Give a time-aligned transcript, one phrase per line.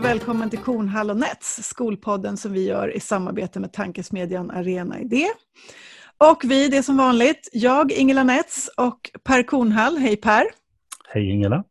[0.00, 5.00] och välkommen till Kornhall och Nets, skolpodden som vi gör i samarbete med tankesmedjan Arena
[5.00, 5.26] Idé.
[6.18, 9.96] Och vi, det är som vanligt, jag Ingela Nets och Per Kornhall.
[9.96, 10.44] Hej Per!
[11.08, 11.64] Hej Ingela!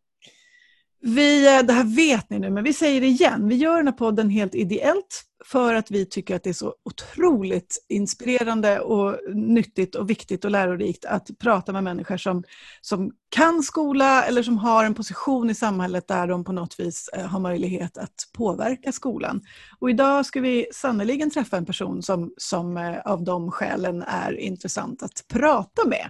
[1.01, 3.47] Vi, eh, det här vet ni nu, men vi säger det igen.
[3.47, 6.75] Vi gör den här podden helt ideellt för att vi tycker att det är så
[6.85, 12.43] otroligt inspirerande och nyttigt och viktigt och lärorikt att prata med människor som,
[12.81, 17.09] som kan skola eller som har en position i samhället där de på något vis
[17.13, 19.41] eh, har möjlighet att påverka skolan.
[19.79, 24.39] Och idag ska vi sannoliken träffa en person som, som eh, av de skälen är
[24.39, 26.09] intressant att prata med.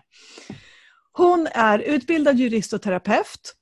[1.11, 3.55] Hon är utbildad jurist och terapeut.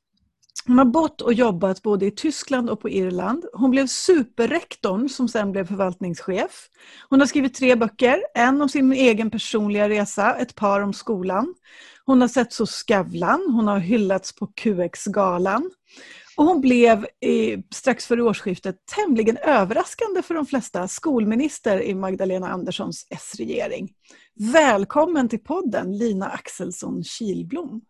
[0.65, 3.45] Hon har bott och jobbat både i Tyskland och på Irland.
[3.53, 6.69] Hon blev superrektorn som sen blev förvaltningschef.
[7.09, 11.55] Hon har skrivit tre böcker, en om sin egen personliga resa, ett par om skolan.
[12.05, 15.71] Hon har sett så Skavlan, hon har hyllats på QX-galan.
[16.37, 22.49] Och hon blev eh, strax före årsskiftet tämligen överraskande för de flesta skolminister i Magdalena
[22.49, 23.89] Anderssons S-regering.
[24.53, 27.81] Välkommen till podden Lina Axelsson Kilblom.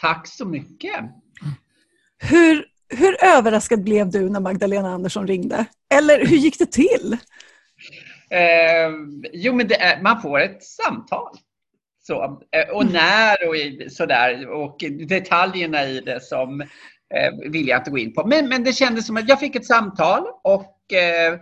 [0.00, 0.94] Tack så mycket.
[2.22, 5.66] Hur, hur överraskad blev du när Magdalena Andersson ringde?
[5.94, 7.16] Eller hur gick det till?
[8.30, 8.90] Eh,
[9.32, 11.36] jo, men är, man får ett samtal.
[12.02, 12.92] Så, eh, och mm.
[12.92, 14.48] när och sådär.
[14.48, 18.26] Och detaljerna i det som eh, vill jag inte gå in på.
[18.26, 21.40] Men, men det kändes som att jag fick ett samtal och eh,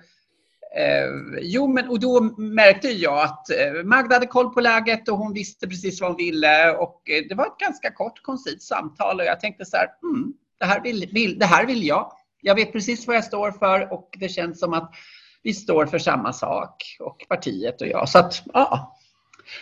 [0.76, 5.18] Eh, jo, men och då märkte jag att eh, Magda hade koll på läget och
[5.18, 9.20] hon visste precis vad hon ville och eh, det var ett ganska kort koncist samtal
[9.20, 12.12] och jag tänkte så här, mm, det här vill, vill, det här vill jag.
[12.42, 14.94] Jag vet precis vad jag står för och det känns som att
[15.42, 18.08] vi står för samma sak och partiet och jag.
[18.08, 18.96] Så att, ja,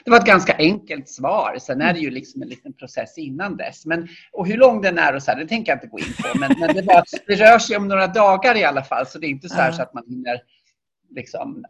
[0.04, 1.56] det var ett ganska enkelt svar.
[1.60, 3.86] Sen är det ju liksom en liten process innan dess.
[3.86, 6.14] Men, och hur lång den är och så här, det tänker jag inte gå in
[6.22, 6.38] på.
[6.38, 9.26] Men, men det, var, det rör sig om några dagar i alla fall, så det
[9.26, 10.40] är inte så, så att man hinner
[11.10, 11.64] liksom,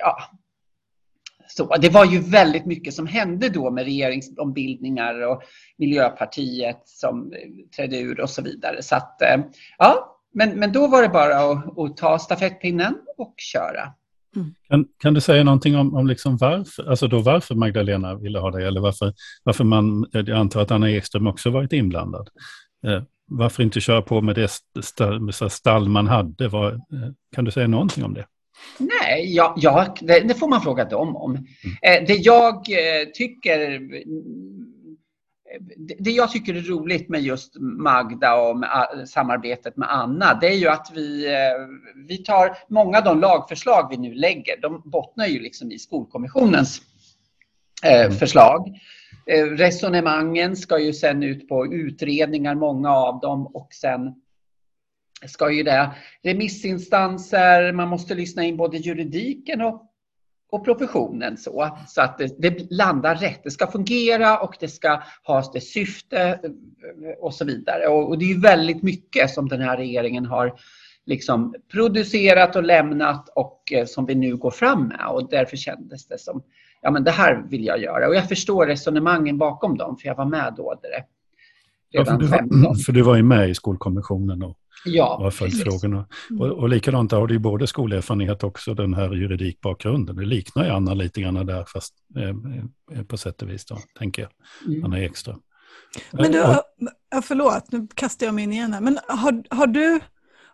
[0.00, 0.18] ja,
[1.48, 1.76] så.
[1.76, 5.42] Det var ju väldigt mycket som hände då med regeringsombildningar och
[5.78, 7.32] Miljöpartiet som
[7.76, 8.82] trädde ur och så vidare.
[8.82, 9.44] Så att, eh,
[9.78, 13.92] ja, men, men då var det bara att, att ta stafettpinnen och köra.
[14.36, 14.54] Mm.
[14.68, 18.50] Kan, kan du säga någonting om, om liksom varför, alltså då varför Magdalena ville ha
[18.50, 19.12] det eller varför,
[19.44, 22.28] varför man, jag antar att Anna Ekström också varit inblandad.
[22.86, 24.50] Eh, varför inte köra på med det
[25.50, 26.48] stall man hade?
[26.48, 26.80] Var, eh,
[27.34, 28.26] kan du säga någonting om det?
[28.78, 31.30] Nej, ja, ja det, det, får man fråga dem om.
[31.30, 31.46] Mm.
[31.82, 33.80] Eh, det jag eh, tycker
[35.98, 38.70] det jag tycker är roligt med just Magda och med
[39.06, 41.66] samarbetet med Anna, det är ju att vi, eh,
[42.08, 46.82] vi tar många av de lagförslag vi nu lägger, de bottnar ju liksom i Skolkommissionens
[47.82, 48.12] mm.
[48.12, 48.80] förslag.
[49.56, 54.14] Resonemangen ska ju sen ut på utredningar, många av dem, och sen
[55.28, 55.90] ska ju det
[56.22, 59.82] remissinstanser, man måste lyssna in både juridiken och,
[60.50, 63.40] och professionen så, så att det, det, landar rätt.
[63.44, 66.50] Det ska fungera och det ska ha det syfte eh,
[67.20, 67.86] och så vidare.
[67.86, 70.58] Och, och det är väldigt mycket som den här regeringen har
[71.06, 76.06] liksom producerat och lämnat och eh, som vi nu går fram med och därför kändes
[76.06, 76.42] det som
[76.82, 80.14] ja men det här vill jag göra och jag förstår resonemangen bakom dem för jag
[80.14, 81.04] var med då det
[81.98, 85.30] redan ja, för, du var, för du var ju med i skolkommissionen och Ja, har
[85.30, 86.06] följt frågorna.
[86.30, 86.42] Mm.
[86.42, 90.16] Och, och likadant har du ju både skolerfarenhet också den här juridikbakgrunden.
[90.16, 94.22] Det liknar ju Anna lite grann där, fast eh, på sätt och vis då, tänker
[94.22, 94.30] jag.
[94.66, 94.84] Mm.
[94.84, 95.40] Anna Ekström.
[96.10, 98.80] Men du, och, förlåt, nu kastar jag mig in igen här.
[98.80, 100.00] Men har, har, du,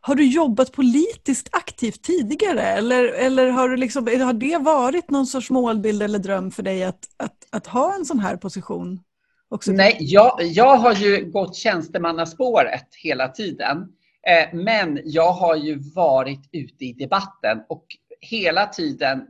[0.00, 2.62] har du jobbat politiskt aktivt tidigare?
[2.62, 6.84] Eller, eller har, du liksom, har det varit någon sorts målbild eller dröm för dig
[6.84, 9.00] att, att, att ha en sån här position?
[9.48, 9.72] Också?
[9.72, 13.88] Nej, jag, jag har ju gått tjänstemannaspåret hela tiden.
[14.26, 17.86] Eh, men jag har ju varit ute i debatten och
[18.20, 19.26] hela tiden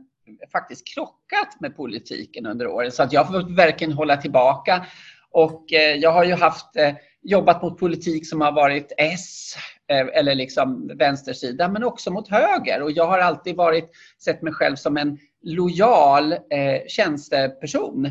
[0.51, 2.91] faktiskt krockat med politiken under åren.
[2.91, 4.85] Så att jag har fått verkligen hålla tillbaka.
[5.31, 9.55] Och eh, jag har ju haft eh, jobbat mot politik som har varit S
[9.87, 12.81] eller liksom vänstersida, men också mot höger.
[12.81, 13.89] Och jag har alltid varit,
[14.23, 18.05] sett mig själv som en lojal eh, tjänsteperson.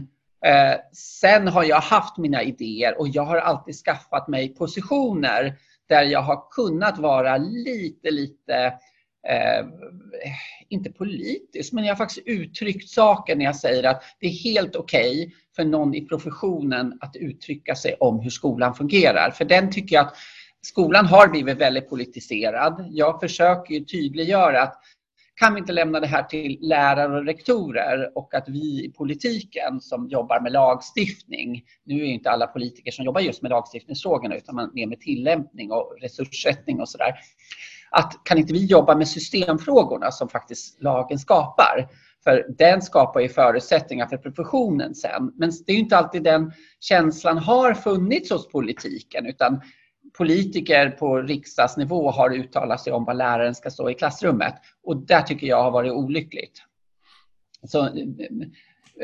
[0.45, 5.59] Eh, sen har jag haft mina idéer och jag har alltid skaffat mig positioner
[5.93, 8.55] där jag har kunnat vara lite, lite
[9.29, 9.67] eh,
[10.69, 14.77] inte politisk, men jag har faktiskt uttryckt saker när jag säger att det är helt
[14.77, 19.31] okej okay för någon i professionen att uttrycka sig om hur skolan fungerar.
[19.31, 20.17] För den tycker jag att
[20.61, 22.87] skolan har blivit väldigt politiserad.
[22.91, 24.83] Jag försöker ju tydliggöra att
[25.35, 29.81] kan vi inte lämna det här till lärare och rektorer och att vi i politiken
[29.81, 34.55] som jobbar med lagstiftning, nu är inte alla politiker som jobbar just med lagstiftningsfrågorna utan
[34.55, 37.15] man mer med tillämpning och resurssättning och sådär.
[37.91, 41.89] att kan inte vi jobba med systemfrågorna som faktiskt lagen skapar?
[42.25, 45.33] För den skapar ju förutsättningar för professionen sen.
[45.37, 49.61] Men det är inte alltid den känslan har funnits hos politiken utan
[50.19, 54.55] politiker på riksdagsnivå har uttalat sig om vad läraren ska stå i klassrummet.
[54.83, 56.63] Och det tycker jag har varit olyckligt.
[57.67, 57.89] Så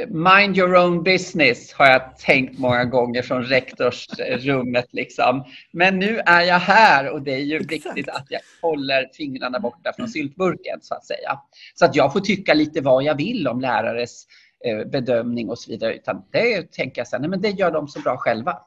[0.08, 4.86] mind your own business har jag tänkt många gånger från rektorsrummet.
[4.90, 5.44] Liksom.
[5.72, 7.72] Men nu är jag här och det är ju Exakt.
[7.72, 11.40] viktigt att jag håller fingrarna borta från syltburken så att säga.
[11.74, 14.26] Så att jag får tycka lite vad jag vill om lärares
[14.64, 15.94] eh, bedömning och så vidare.
[15.94, 18.58] Utan det tänker jag sen, nej, men det gör de så bra själva.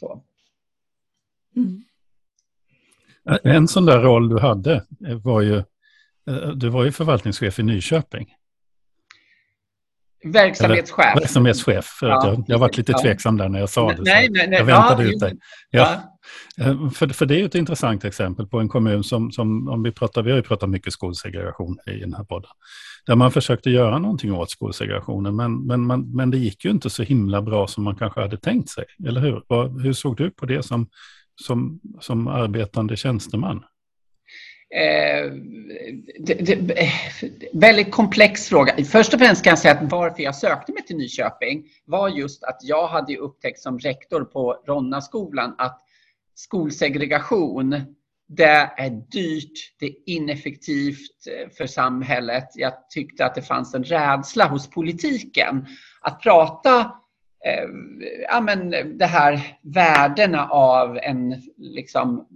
[0.00, 0.22] Så.
[1.56, 1.82] Mm.
[3.42, 4.84] En sån där roll du hade
[5.22, 5.56] var ju,
[6.30, 8.34] eh, du var ju förvaltningschef i Nyköping.
[10.24, 10.98] Verksamhetschef.
[10.98, 11.98] Eller, verksamhetschef.
[12.00, 14.02] Ja, jag, jag varit lite tveksam där när jag sa det.
[14.02, 15.34] Nej, nej, nej, jag väntade ja, ut dig.
[15.70, 16.02] Ja.
[16.56, 16.90] ja.
[16.94, 20.22] För, för det är ett intressant exempel på en kommun som, som om vi pratar,
[20.22, 22.50] vi har ju pratat mycket skolsegregation i den här podden,
[23.06, 26.90] där man försökte göra någonting åt skolsegregationen, men, men, man, men det gick ju inte
[26.90, 29.42] så himla bra som man kanske hade tänkt sig, eller hur?
[29.82, 30.88] Hur såg du på det som,
[31.36, 33.64] som, som arbetande tjänsteman?
[34.74, 35.32] Eh,
[36.18, 36.90] det, det, eh,
[37.52, 38.84] väldigt komplex fråga.
[38.84, 42.44] Först och främst kan jag säga att varför jag sökte mig till Nyköping var just
[42.44, 45.82] att jag hade upptäckt som rektor på Ronnaskolan att
[46.34, 47.70] skolsegregation,
[48.28, 52.48] det är dyrt, det är ineffektivt eh, för samhället.
[52.54, 55.66] Jag tyckte att det fanns en rädsla hos politiken
[56.00, 56.92] att prata
[57.44, 62.28] Ehm, ja, men det här värdena av en liksom,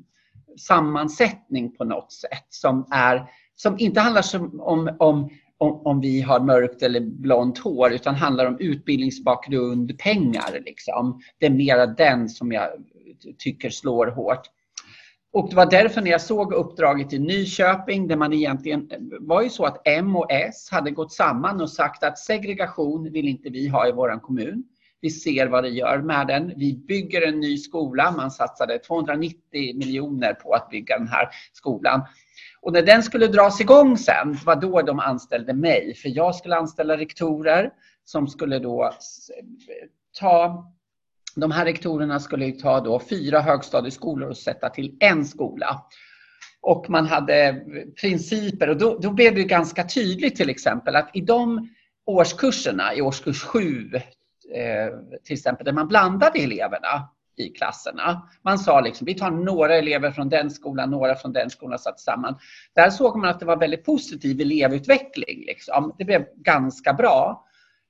[0.59, 6.41] sammansättning på något sätt som, är, som inte handlar om, om, om om, vi har
[6.41, 10.63] mörkt eller blont hår utan handlar om utbildningsbakgrund, pengar.
[10.65, 11.21] Liksom.
[11.39, 12.69] Det är mera den som jag
[13.39, 14.51] tycker slår hårt.
[15.33, 19.51] Och det var därför när jag såg uppdraget i Nyköping där man egentligen var ju
[19.51, 23.69] så att M och S hade gått samman och sagt att segregation vill inte vi
[23.69, 24.65] ha i vår kommun.
[25.01, 26.53] Vi ser vad det gör med den.
[26.57, 28.11] Vi bygger en ny skola.
[28.11, 32.03] Man satsade 290 miljoner på att bygga den här skolan.
[32.61, 35.95] Och när den skulle dras igång sen, var då de anställde mig.
[35.95, 37.71] För jag skulle anställa rektorer
[38.05, 38.93] som skulle då
[40.21, 40.67] ta
[41.37, 45.83] de här rektorerna skulle ta då fyra högstadieskolor och sätta till en skola.
[46.61, 47.65] Och man hade
[48.01, 51.69] principer och då, då blev det ganska tydligt till exempel att i de
[52.07, 53.91] årskurserna, i årskurs 7
[54.55, 58.29] Eh, till exempel där man blandade eleverna i klasserna.
[58.43, 62.01] Man sa liksom, vi tar några elever från den skolan, några från den skolan satt
[62.01, 62.39] samman.
[62.75, 65.45] Där såg man att det var väldigt positiv elevutveckling.
[65.47, 65.95] Liksom.
[65.99, 67.45] Det blev ganska bra.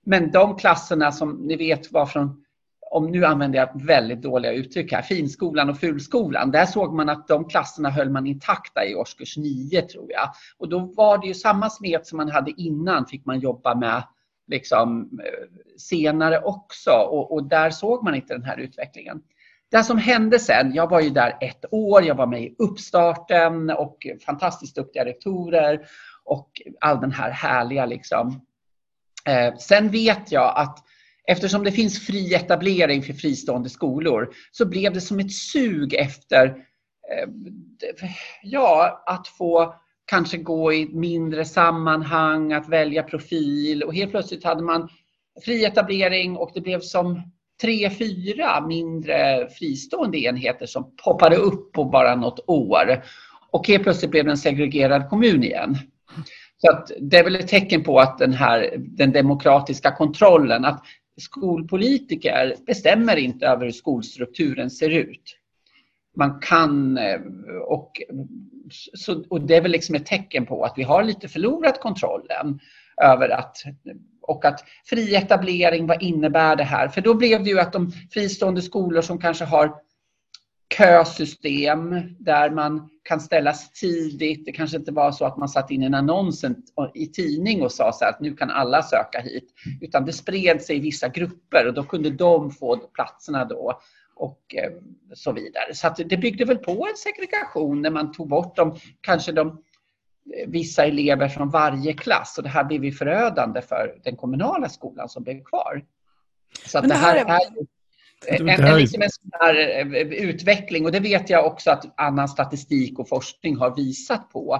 [0.06, 2.44] Men de klasserna som ni vet var från,
[2.90, 6.50] om nu använder jag väldigt dåliga uttryck här, finskolan och fulskolan.
[6.50, 10.28] Där såg man att de klasserna höll man intakta i årskurs 9 tror jag.
[10.58, 14.02] Och då var det ju samma smet som man hade innan fick man jobba med
[14.46, 19.22] liksom, eh, senare också och, och, där såg man inte den här utvecklingen.
[19.70, 23.70] Det som hände sen, jag var ju där ett år, jag var med i uppstarten
[23.70, 25.86] och fantastiskt duktiga rektorer
[26.24, 26.50] och
[26.80, 28.46] all den här härliga liksom.
[29.28, 30.78] Eh, sen vet jag att
[31.26, 36.46] eftersom det finns fri etablering för fristående skolor så blev det som ett sug efter
[37.12, 37.28] eh,
[38.42, 39.74] ja, att få
[40.06, 44.88] kanske gå i mindre sammanhang, att välja profil och helt plötsligt hade man
[45.44, 47.22] fri etablering och det blev som
[47.62, 53.02] tre, fyra mindre fristående enheter som poppade upp på bara något år.
[53.50, 55.76] Och helt plötsligt blev det en segregerad kommun igen.
[56.56, 60.84] Så att det är väl ett tecken på att den här den demokratiska kontrollen, att
[61.20, 65.36] skolpolitiker bestämmer inte över hur skolstrukturen ser ut.
[66.16, 67.20] Man kan eh,
[67.66, 68.02] och
[68.94, 72.60] så, och det är väl liksom ett tecken på att vi har lite förlorat kontrollen
[73.02, 73.56] över att
[74.22, 76.88] och att fri etablering, vad innebär det här?
[76.88, 79.74] För då blev det ju att de fristående skolor som kanske har
[80.76, 84.44] kösystem där man kan ställas tidigt.
[84.44, 86.44] Det kanske inte var så att man satt in en annons
[86.94, 89.52] i tidning och sa så att nu kan alla söka hit.
[89.80, 93.80] Utan det spred sig i vissa grupper och då kunde de få platserna då
[94.16, 94.70] och eh,
[95.14, 95.74] så vidare.
[95.74, 99.48] Så att det byggde väl på en segregation när man tog bort dem, kanske de,
[99.48, 104.68] eh, vissa elever från varje klass och det här blev ju förödande för den kommunala
[104.68, 105.84] skolan som blev kvar.
[106.66, 107.40] Så att det här, är
[108.26, 112.28] en, en, liksom en sån här eh, utveckling och det vet jag också att annan
[112.28, 114.58] statistik och forskning har visat på.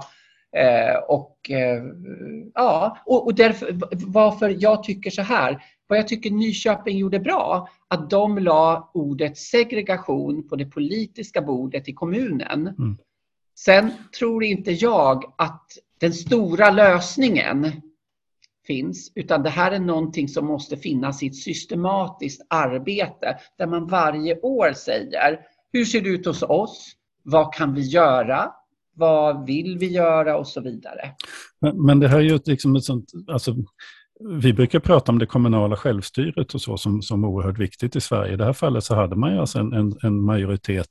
[0.57, 1.83] Eh, och eh,
[2.53, 3.69] ja, och, och därför,
[4.07, 9.37] varför jag tycker så här, vad jag tycker Nyköping gjorde bra, att de la ordet
[9.37, 12.67] segregation på det politiska bordet i kommunen.
[12.67, 12.97] Mm.
[13.55, 15.65] Sen tror inte jag att
[15.99, 17.71] den stora lösningen
[18.67, 23.87] finns, utan det här är någonting som måste finnas i ett systematiskt arbete där man
[23.87, 25.39] varje år säger
[25.73, 26.93] hur ser det ut hos oss?
[27.23, 28.51] Vad kan vi göra?
[28.93, 31.11] Vad vill vi göra och så vidare.
[31.61, 33.55] Men, men det här är ju liksom ett sånt, alltså,
[34.19, 38.33] vi brukar prata om det kommunala självstyret och så som, som oerhört viktigt i Sverige.
[38.33, 40.89] I det här fallet så hade man ju alltså en, en, en majoritet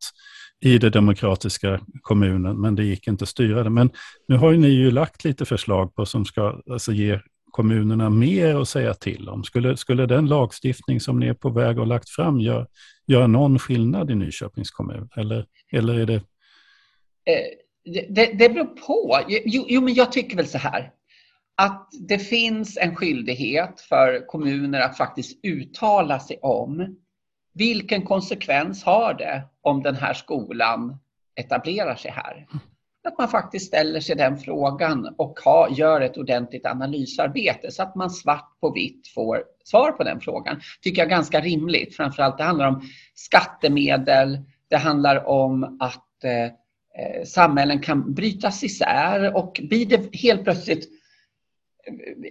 [0.60, 3.70] i den demokratiska kommunen, men det gick inte att styra det.
[3.70, 3.90] Men
[4.28, 8.60] nu har ju ni ju lagt lite förslag på som ska alltså, ge kommunerna mer
[8.60, 9.44] att säga till om.
[9.44, 12.66] Skulle, skulle den lagstiftning som ni är på väg att lagt fram göra
[13.06, 15.08] gör någon skillnad i Nyköpings kommun?
[15.16, 16.14] Eller, eller är det...
[16.14, 19.20] Eh, det, det beror på.
[19.28, 20.90] Jo, jo, men jag tycker väl så här.
[21.56, 26.96] Att det finns en skyldighet för kommuner att faktiskt uttala sig om
[27.54, 30.98] vilken konsekvens har det om den här skolan
[31.34, 32.46] etablerar sig här?
[33.08, 37.94] Att man faktiskt ställer sig den frågan och ha, gör ett ordentligt analysarbete så att
[37.94, 40.60] man svart på vitt får svar på den frågan.
[40.82, 41.96] tycker jag är ganska rimligt.
[41.96, 42.82] Framförallt det handlar om
[43.14, 44.38] skattemedel,
[44.70, 50.95] det handlar om att eh, eh samhällen kan brytas isär och blir det helt plötsligt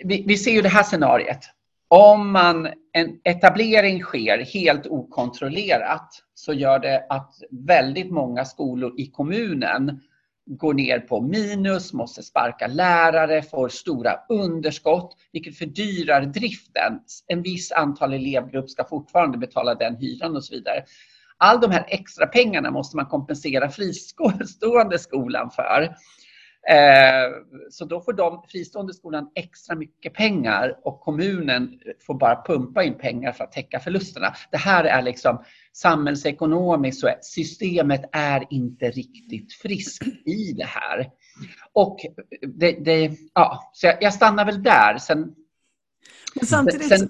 [0.05, 1.39] vi, vi ser ju det här scenariet
[1.87, 9.07] om man, en etablering sker helt okontrollerat så gör det att väldigt många skolor i
[9.07, 10.01] kommunen
[10.45, 16.99] går ner på minus, måste sparka lärare, får stora underskott, vilket fördyrar driften.
[17.27, 20.83] En viss antal elevgrupp ska fortfarande betala den hyran och så vidare.
[21.37, 25.95] All de här extra pengarna måste man kompensera fristående skolan för.
[26.69, 27.31] Eh,
[27.69, 32.97] så då får de fristående skolan extra mycket pengar och kommunen får bara pumpa in
[32.97, 34.33] pengar för att täcka förlusterna.
[34.51, 35.43] Det här är liksom
[35.73, 41.09] samhällsekonomiskt så systemet är inte riktigt friskt i det här.
[41.73, 41.97] Och
[42.41, 44.97] det, det ja, så jag, jag, stannar väl där.
[44.97, 45.35] Sen,
[46.35, 47.09] Men samtidigt, sen,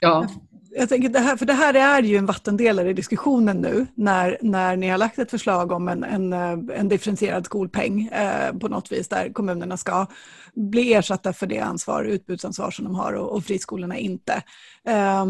[0.00, 0.28] ja
[0.72, 4.38] jag tänker det här, för det här är ju en vattendelare i diskussionen nu när,
[4.42, 8.68] när ni har lagt ett förslag om en, en, eh, en differentierad skolpeng eh, på
[8.68, 10.06] något vis där kommunerna ska
[10.54, 14.42] bli ersatta för det ansvar, utbudsansvar som de har och, och friskolorna inte.
[14.88, 15.24] Eh,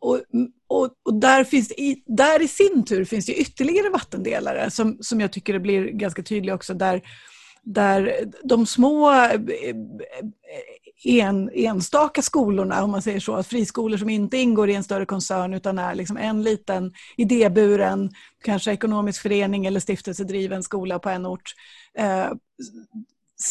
[0.00, 0.20] och,
[0.68, 5.20] och, och, där, finns i, där i sin tur finns det ytterligare vattendelare som, som
[5.20, 7.02] jag tycker det blir ganska tydliga också där
[7.64, 9.76] där de små eh, eh,
[11.04, 15.54] en, enstaka skolorna, om man säger så, friskolor som inte ingår i en större koncern
[15.54, 18.10] utan är liksom en liten idéburen,
[18.44, 21.54] kanske ekonomisk förening eller stiftelsedriven skola på en ort,
[21.98, 22.32] eh,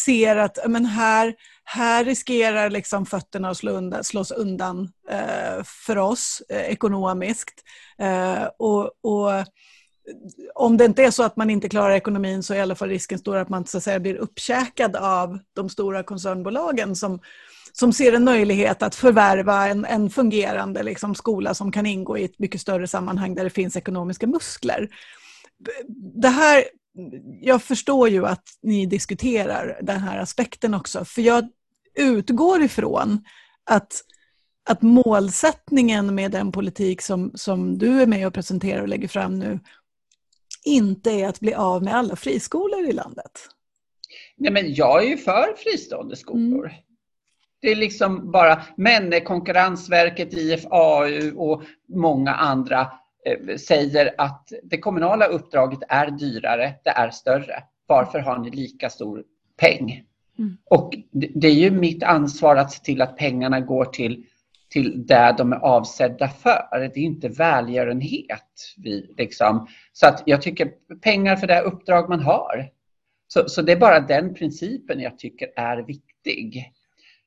[0.04, 5.98] ser att men här, här riskerar liksom fötterna att slå undan, slås undan eh, för
[5.98, 7.62] oss eh, ekonomiskt.
[7.98, 9.30] Eh, och, och
[10.54, 12.88] om det inte är så att man inte klarar ekonomin så är i alla fall
[12.88, 17.20] risken stor att man så att säga, blir uppkäkad av de stora koncernbolagen som,
[17.72, 22.24] som ser en möjlighet att förvärva en, en fungerande liksom, skola som kan ingå i
[22.24, 24.88] ett mycket större sammanhang där det finns ekonomiska muskler.
[26.22, 26.64] Det här,
[27.40, 31.48] jag förstår ju att ni diskuterar den här aspekten också, för jag
[31.94, 33.24] utgår ifrån
[33.64, 34.02] att
[34.64, 39.38] att målsättningen med den politik som, som du är med och presenterar och lägger fram
[39.38, 39.60] nu
[40.64, 43.48] inte är att bli av med alla friskolor i landet?
[44.36, 46.66] Nej, men jag är ju för fristående skolor.
[46.66, 46.76] Mm.
[47.60, 52.92] Det är liksom bara, men Konkurrensverket, IFAU och många andra
[53.26, 57.62] eh, säger att det kommunala uppdraget är dyrare, det är större.
[57.86, 59.24] Varför har ni lika stor
[59.56, 60.04] peng?
[60.38, 60.56] Mm.
[60.64, 64.24] Och det är ju mitt ansvar att se till att pengarna går till
[64.72, 66.78] till det de är avsedda för.
[66.78, 68.74] Det är inte välgörenhet.
[68.76, 69.66] Vi, liksom.
[69.92, 70.70] Så att jag tycker
[71.02, 72.68] pengar för det uppdrag man har.
[73.28, 76.72] Så, så det är bara den principen jag tycker är viktig.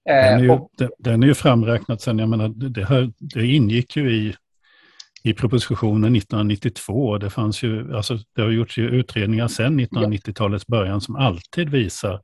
[0.06, 3.96] Den är ju, och, den är ju framräknad sen, jag menar, det, här, det ingick
[3.96, 4.36] ju i,
[5.24, 7.18] i propositionen 1992.
[7.18, 12.22] Det, fanns ju, alltså, det har gjorts utredningar sedan 1990-talets början som alltid visar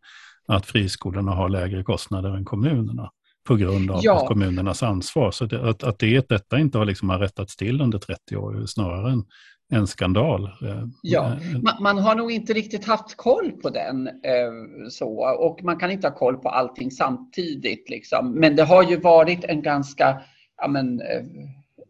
[0.48, 3.12] att friskolorna har lägre kostnader än kommunerna
[3.52, 4.28] på grund av ja.
[4.28, 5.32] kommunernas ansvar.
[5.32, 8.66] Så det, att, att det, detta inte har, liksom har rättats till under 30 år
[8.66, 9.24] snarare en,
[9.72, 10.44] en skandal.
[10.44, 14.52] Eh, ja, eh, man, man, har nog inte riktigt haft koll på den eh,
[14.90, 15.08] så
[15.40, 17.90] och man kan inte ha koll på allting samtidigt.
[17.90, 18.32] Liksom.
[18.34, 20.22] Men det har ju varit en ganska,
[20.62, 21.24] ja men, eh,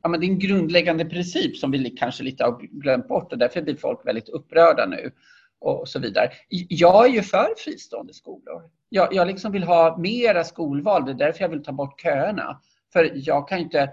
[0.03, 3.38] ja men det är en grundläggande princip som vi kanske lite har glömt bort och
[3.38, 5.12] därför blir folk väldigt upprörda nu
[5.62, 6.30] och så vidare.
[6.70, 8.62] Jag är ju för fristående skolor
[8.94, 11.06] jag, jag liksom vill ha mera skolval.
[11.06, 12.60] Det är därför jag vill ta bort köerna.
[12.94, 13.91] För jag kan ju inte,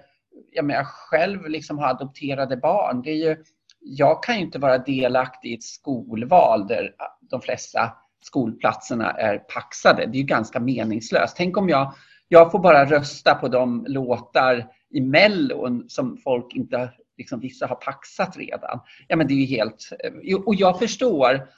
[0.53, 3.03] jag menar själv liksom ha adopterade barn.
[3.03, 3.37] Det är ju
[3.81, 10.07] jag kan ju inte vara delaktig i ett skolval där de flesta skolplatserna är paxade.
[10.07, 11.37] Det är ju ganska meningslöst.
[11.37, 11.95] Tänk om jag,
[12.29, 17.77] jag får bara rösta på de låtar i Mellon som folk inte, liksom vissa har
[17.77, 18.81] paxat redan.
[19.09, 21.49] Ja men det är ju helt, eh, och jag förstår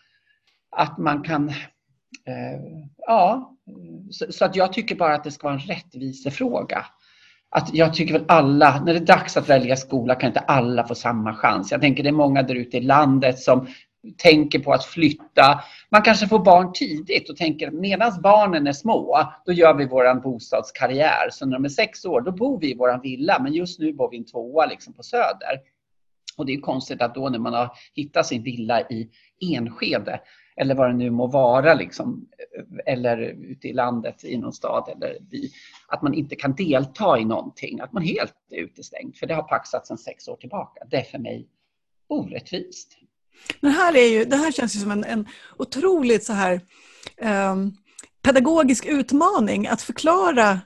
[0.76, 2.61] att man kan, eh,
[3.07, 3.57] ja,
[4.11, 6.87] så, så, att jag tycker bara att det ska vara en rättvisefråga.
[7.50, 10.87] Att jag tycker väl alla, när det är dags att välja skola kan inte alla
[10.87, 11.73] få samma chans.
[11.73, 13.67] Jag tänker det är många där ute i landet som
[14.17, 15.64] tänker på att flytta.
[15.92, 20.20] Man kanske får barn tidigt och tänker medan barnen är små, då gör vi vår
[20.20, 21.30] bostadskarriär.
[21.30, 23.92] Så när de är sex år, då bor vi i vår villa, men just nu
[23.92, 25.61] bor vi i en tvåa liksom på Söder.
[26.37, 30.20] Och det är konstigt att då när man har hittat sin villa i Enskede,
[30.56, 32.28] eller vad det nu må vara, liksom,
[32.87, 35.50] eller ute i landet i någon stad, eller by,
[35.88, 39.16] att man inte kan delta i någonting, att man helt är utestängd.
[39.16, 40.85] För det har paxat sedan sex år tillbaka.
[40.90, 41.49] Det är för mig
[42.09, 42.97] orättvist.
[43.61, 46.61] Men här är ju, det här känns ju som en, en otroligt så här,
[47.17, 47.57] eh,
[48.23, 50.61] pedagogisk utmaning att förklara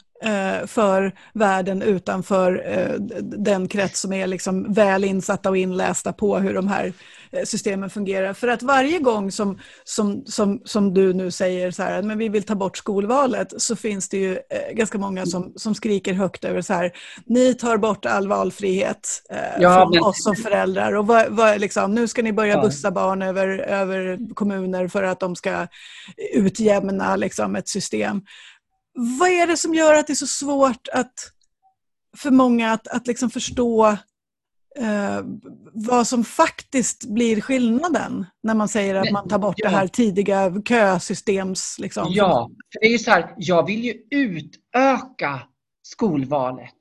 [0.67, 6.55] för världen utanför eh, den krets som är liksom väl insatta och inlästa på hur
[6.55, 6.93] de här
[7.31, 8.33] eh, systemen fungerar.
[8.33, 12.29] För att varje gång som, som, som, som du nu säger så här, men vi
[12.29, 14.39] vill ta bort skolvalet, så finns det ju
[14.73, 16.93] ganska många som, som skriker högt över så här,
[17.27, 19.23] ni tar bort all valfrihet
[19.59, 20.03] ja, från men...
[20.03, 20.93] oss som föräldrar.
[20.93, 25.21] Och vad, vad, liksom, nu ska ni börja bussa barn över, över kommuner för att
[25.21, 25.67] de ska
[26.35, 28.23] utjämna liksom, ett system
[28.95, 31.15] vad är det som gör att det är så svårt att,
[32.17, 33.87] för många att, att liksom förstå
[34.77, 35.21] eh,
[35.73, 39.71] vad som faktiskt blir skillnaden när man säger att man tar bort ja.
[39.71, 41.79] det här tidiga kösystems...
[41.79, 42.07] Liksom.
[42.11, 45.41] Ja, för det är ju så här, jag vill ju utöka
[45.83, 46.75] skolvalet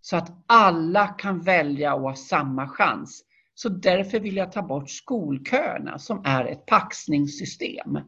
[0.00, 3.24] så att alla kan välja och ha samma chans.
[3.54, 7.98] Så därför vill jag ta bort skolköerna som är ett paxningssystem.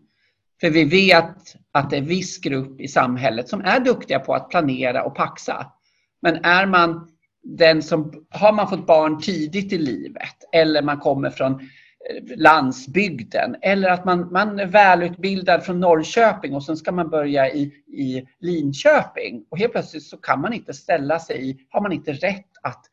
[0.62, 4.51] För vi vet att det är viss grupp i samhället som är duktiga på att
[4.51, 5.72] planera och paxa.
[6.20, 7.09] Men är man
[7.42, 13.57] den som, har man fått barn tidigt i livet eller man kommer från eh, landsbygden
[13.62, 18.27] eller att man, man är välutbildad från Norrköping och sen ska man börja i, i
[18.40, 22.51] Linköping och helt plötsligt så kan man inte ställa sig i, har man inte rätt
[22.62, 22.85] att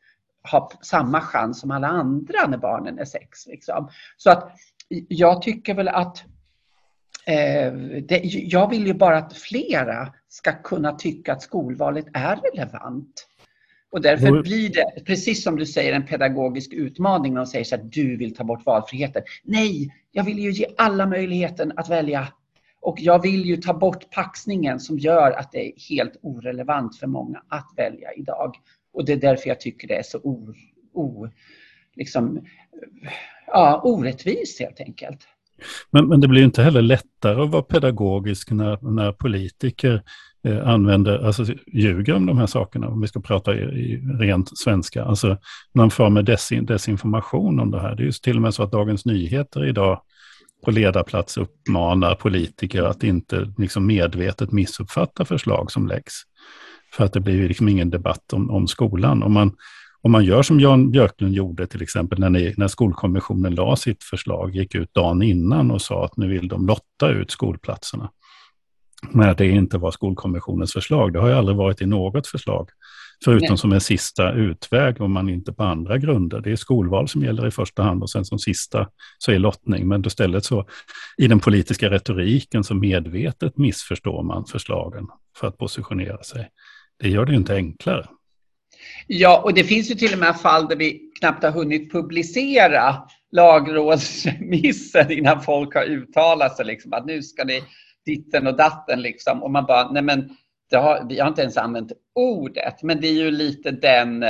[0.50, 3.46] ha samma chans som alla andra när barnen är sex.
[3.46, 3.88] Liksom.
[4.16, 4.52] Så att
[5.08, 6.24] jag tycker väl att
[8.08, 13.26] det, jag vill ju bara att flera ska kunna tycka att skolvalet är relevant.
[13.92, 17.74] Och därför blir det, precis som du säger, en pedagogisk utmaning när de säger så
[17.74, 19.22] att du vill ta bort valfriheten.
[19.42, 22.28] Nej, jag vill ju ge alla möjligheten att välja.
[22.80, 27.06] Och jag vill ju ta bort paxningen som gör att det är helt orelevant för
[27.06, 28.56] många att välja idag.
[28.92, 30.54] Och det är därför jag tycker det är så o,
[30.92, 31.28] o,
[31.94, 32.46] liksom,
[33.46, 35.26] ja, orättvist helt enkelt.
[35.90, 40.02] Men, men det blir inte heller lättare att vara pedagogisk när, när politiker
[40.44, 44.58] eh, använder, alltså ljuger om de här sakerna, om vi ska prata i, i rent
[44.58, 45.04] svenska.
[45.04, 45.36] Alltså
[45.74, 47.94] man form med desin, desinformation om det här.
[47.94, 50.00] Det är ju till och med så att Dagens Nyheter idag
[50.64, 56.22] på ledarplats uppmanar politiker att inte liksom medvetet missuppfatta förslag som läggs.
[56.92, 59.22] För att det blir liksom ingen debatt om, om skolan.
[59.22, 59.52] Om man,
[60.02, 64.04] om man gör som Jan Björklund gjorde till exempel när, ni, när skolkommissionen la sitt
[64.04, 68.10] förslag, gick ut dagen innan och sa att nu vill de lotta ut skolplatserna.
[69.10, 71.12] Men det inte var skolkommissionens förslag.
[71.12, 72.68] Det har ju aldrig varit i något förslag.
[73.24, 73.58] Förutom Nej.
[73.58, 76.40] som en sista utväg om man inte på andra grunder.
[76.40, 79.88] Det är skolval som gäller i första hand och sen som sista så är lottning.
[79.88, 80.66] Men istället så
[81.16, 86.48] i den politiska retoriken så medvetet missförstår man förslagen för att positionera sig.
[87.02, 88.06] Det gör det ju inte enklare.
[89.06, 92.96] Ja, och det finns ju till och med fall där vi knappt har hunnit publicera
[93.32, 97.62] lagrådsremissen innan folk har uttalat sig liksom att nu ska ni
[98.06, 99.42] ditten och datten liksom.
[99.42, 100.36] Och man bara, nej men
[100.76, 104.24] har, vi har inte ens använt ordet, men det är ju lite den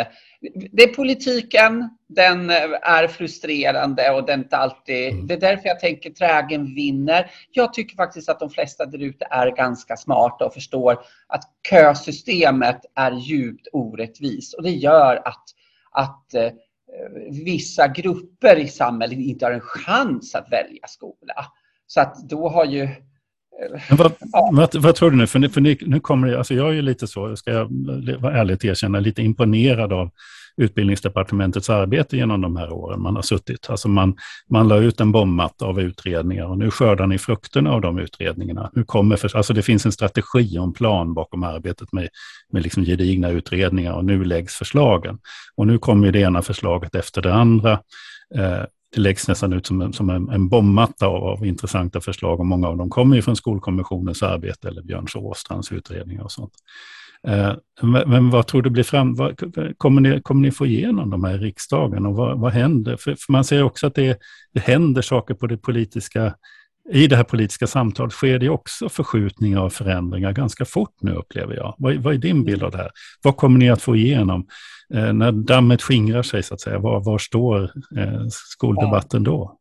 [0.72, 5.12] det är politiken, den är frustrerande och den inte alltid...
[5.12, 5.26] Mm.
[5.26, 7.30] Det är därför jag tänker trägen vinner.
[7.50, 12.80] Jag tycker faktiskt att de flesta där ute är ganska smarta och förstår att kösystemet
[12.94, 15.44] är djupt orättvist och det gör att,
[15.90, 16.50] att eh,
[17.44, 21.46] vissa grupper i samhället inte har en chans att välja skola.
[21.86, 22.88] Så att då har ju
[23.90, 24.50] vad, ja.
[24.52, 25.26] vad, vad, tror du nu?
[25.26, 27.68] För, ni, för nu kommer det, alltså jag är ju lite så, ska jag
[28.20, 30.10] vara ärligt erkänna, lite imponerad av
[30.56, 33.70] utbildningsdepartementets arbete genom de här åren man har suttit.
[33.70, 34.16] Alltså man,
[34.50, 38.70] man la ut en bombmatta av utredningar och nu skördar ni frukterna av de utredningarna.
[38.72, 42.08] Nu kommer för, alltså det finns en strategi och en plan bakom arbetet med,
[42.52, 45.18] med liksom gedigna utredningar och nu läggs förslagen.
[45.56, 47.72] Och nu kommer det ena förslaget efter det andra.
[48.34, 52.40] Eh, det läggs nästan ut som en, som en, en bombmatta av, av, intressanta förslag
[52.40, 56.52] och många av dem kommer ju från Skolkommissionens arbete eller Björn Åstrands utredningar och sånt.
[57.28, 57.52] Eh,
[58.06, 59.14] men vad tror du blir fram?
[59.14, 59.40] Vad,
[59.78, 62.96] kommer, ni, kommer ni få igenom de här i riksdagen och vad, vad händer?
[62.96, 64.18] För, för, man ser också att det,
[64.52, 66.34] det händer saker på det politiska
[66.92, 71.54] i det här politiska samtalet sker det också förskjutningar och förändringar ganska fort nu upplever
[71.54, 71.74] jag.
[71.78, 72.90] Vad, vad är din bild av det här?
[73.22, 74.46] Vad kommer ni att få igenom
[74.94, 76.78] eh, när dammet skingrar sig så att säga?
[76.78, 77.62] Var, var står
[77.98, 79.56] eh, skoldebatten då?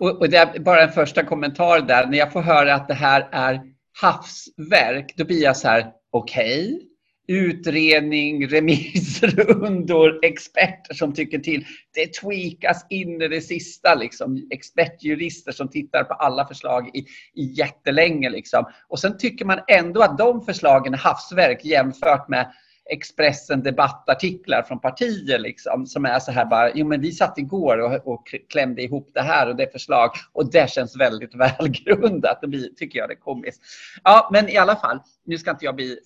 [0.00, 2.06] Och, och det är bara en första kommentar där.
[2.06, 3.60] När jag får höra att det här är
[4.00, 6.88] havsverk, då blir jag så här, okej, okay
[7.28, 11.66] utredning, remissrundor, experter som tycker till.
[11.94, 13.94] Det tweakas in i det sista.
[13.94, 14.48] Liksom.
[14.50, 16.98] Expertjurister som tittar på alla förslag i,
[17.34, 18.30] i jättelänge.
[18.30, 18.64] Liksom.
[18.88, 22.52] Och sen tycker man ändå att de förslagen är havsverk jämfört med
[22.90, 27.78] Expressen debattartiklar från partier liksom, som är så här bara, jo men vi satt igår
[27.78, 32.40] och, och klämde ihop det här och det förslag och det känns väldigt välgrundat.
[32.40, 33.62] Det blir, tycker jag det är komiskt.
[34.04, 35.98] Ja, men i alla fall, nu ska inte jag bli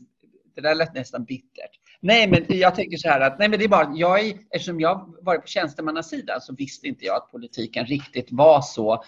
[0.55, 1.71] det där lät nästan bittert.
[2.01, 4.81] Nej, men jag tänker så här att nej, men det är bara, jag är, eftersom
[4.81, 9.05] jag varit på tjänstemannasidan så visste inte jag att politiken riktigt var så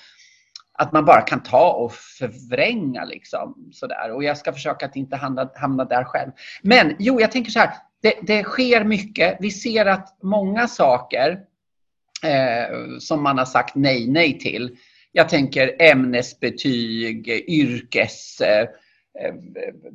[0.80, 4.12] att man bara kan ta och förvränga liksom sådär.
[4.12, 6.30] Och jag ska försöka att inte hamna, hamna där själv.
[6.62, 7.70] Men jo, jag tänker så här.
[8.02, 9.36] Det, det sker mycket.
[9.40, 11.40] Vi ser att många saker
[12.24, 14.76] eh, som man har sagt nej, nej till.
[15.12, 18.40] Jag tänker ämnesbetyg, yrkes...
[18.40, 18.68] Eh,
[19.18, 19.34] Eh,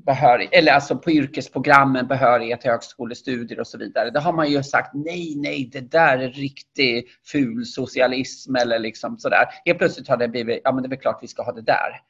[0.05, 4.09] behörighet, eller alltså på yrkesprogrammen, behörighet till högskolestudier och så vidare.
[4.09, 9.17] Där har man ju sagt nej, nej, det där är riktig ful socialism eller liksom
[9.17, 9.45] sådär.
[9.65, 11.61] Helt plötsligt har det blivit, ja men det är väl klart vi ska ha det
[11.61, 12.01] där.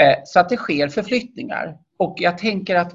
[0.00, 1.76] Eh, så att det sker förflyttningar.
[1.96, 2.94] Och jag tänker att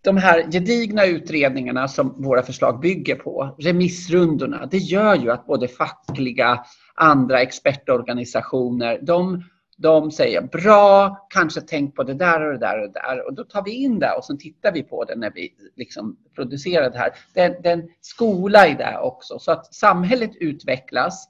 [0.00, 5.68] de här gedigna utredningarna som våra förslag bygger på, remissrundorna, det gör ju att både
[5.68, 6.64] fackliga,
[6.94, 9.44] andra expertorganisationer, de
[9.80, 13.26] de säger bra, kanske tänk på det där och det där och det där.
[13.26, 16.16] Och då tar vi in det och så tittar vi på det när vi liksom
[16.34, 17.12] producerar det här.
[17.34, 19.38] Det är, en skola i det också.
[19.38, 21.28] Så att samhället utvecklas.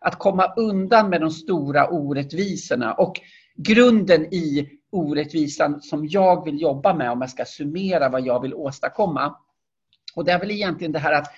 [0.00, 3.20] Att komma undan med de stora orättvisorna och
[3.56, 8.54] grunden i orättvisan som jag vill jobba med om jag ska summera vad jag vill
[8.54, 9.36] åstadkomma.
[10.14, 11.32] Och det är väl egentligen det här att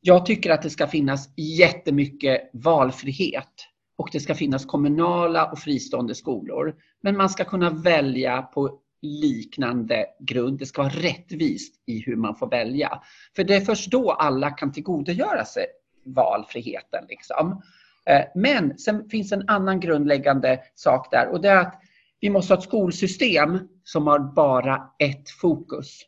[0.00, 6.14] jag tycker att det ska finnas jättemycket valfrihet och det ska finnas kommunala och fristående
[6.14, 6.74] skolor.
[7.02, 10.58] Men man ska kunna välja på liknande grund.
[10.58, 13.00] Det ska vara rättvist i hur man får välja.
[13.36, 15.66] För det är först då alla kan tillgodogöra sig
[16.04, 17.04] valfriheten.
[17.08, 17.62] Liksom.
[18.06, 21.80] Eh, men sen finns en annan grundläggande sak där och det är att
[22.20, 26.00] vi måste ha ett skolsystem som har bara ett fokus.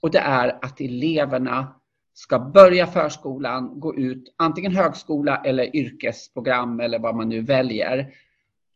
[0.00, 1.77] Och det är att eleverna
[2.18, 8.12] ska börja förskolan, gå ut antingen högskola eller yrkesprogram eller vad man nu väljer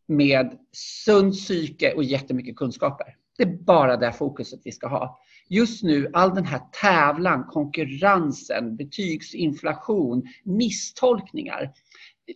[0.09, 0.59] med
[1.05, 3.07] sund psyke och jättemycket kunskaper.
[3.37, 5.20] Det är bara det fokuset vi ska ha.
[5.48, 11.72] Just nu, all den här tävlan, konkurrensen, betygsinflation, misstolkningar.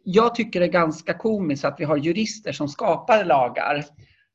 [0.05, 3.85] Jag tycker det är ganska komiskt att vi har jurister som skapar lagar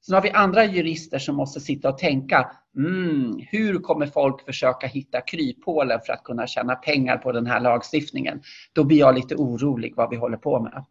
[0.06, 4.88] Sen har vi andra jurister som måste sitta och tänka, mm, hur kommer folk försöka
[4.88, 8.42] hitta kryphålen för att kunna tjäna pengar på den här lagstiftningen?
[8.74, 10.86] Då blir jag lite orolig vad vi håller på med.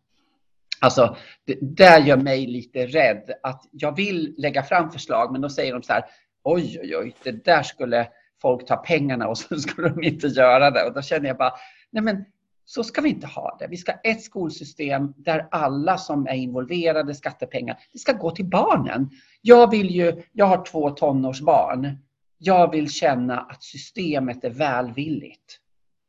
[0.81, 5.49] Alltså, det där gör mig lite rädd att jag vill lägga fram förslag, men då
[5.49, 6.05] säger de så här,
[6.43, 8.09] oj, oj, oj, det där skulle
[8.43, 10.85] folk ta pengarna och så skulle de inte göra det.
[10.85, 11.53] Och då känner jag bara,
[11.91, 12.25] nej men
[12.71, 13.67] så ska vi inte ha det.
[13.67, 18.45] Vi ska ha ett skolsystem där alla som är involverade, skattepengar, det ska gå till
[18.45, 19.11] barnen.
[19.43, 21.99] Jag vill ju, jag har två tonårsbarn.
[22.39, 25.59] Jag vill känna att systemet är välvilligt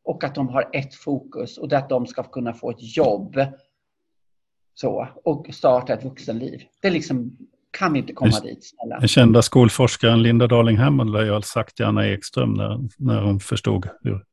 [0.04, 3.36] och att de har ett fokus och det att de ska kunna få ett jobb
[4.74, 6.64] så, och starta ett vuxenliv.
[6.82, 7.38] Det är liksom,
[7.72, 9.00] kan inte komma Just, dit, snälla.
[9.00, 13.22] Den kända skolforskaren Linda Darling Hammond lär ju ha sagt till Anna Ekström när, när
[13.22, 14.31] hon förstod hur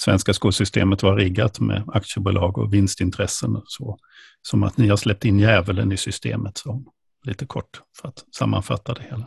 [0.00, 3.56] svenska skolsystemet var riggat med aktiebolag och vinstintressen.
[3.56, 3.98] Och så,
[4.42, 6.58] som att ni har släppt in djävulen i systemet.
[6.58, 6.82] Så,
[7.26, 9.26] lite kort för att sammanfatta det hela.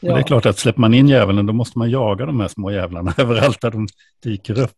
[0.00, 0.14] Ja.
[0.14, 2.70] det är klart att släpper man in djävulen då måste man jaga de här små
[2.70, 3.88] jävlarna överallt där de
[4.22, 4.76] dyker upp.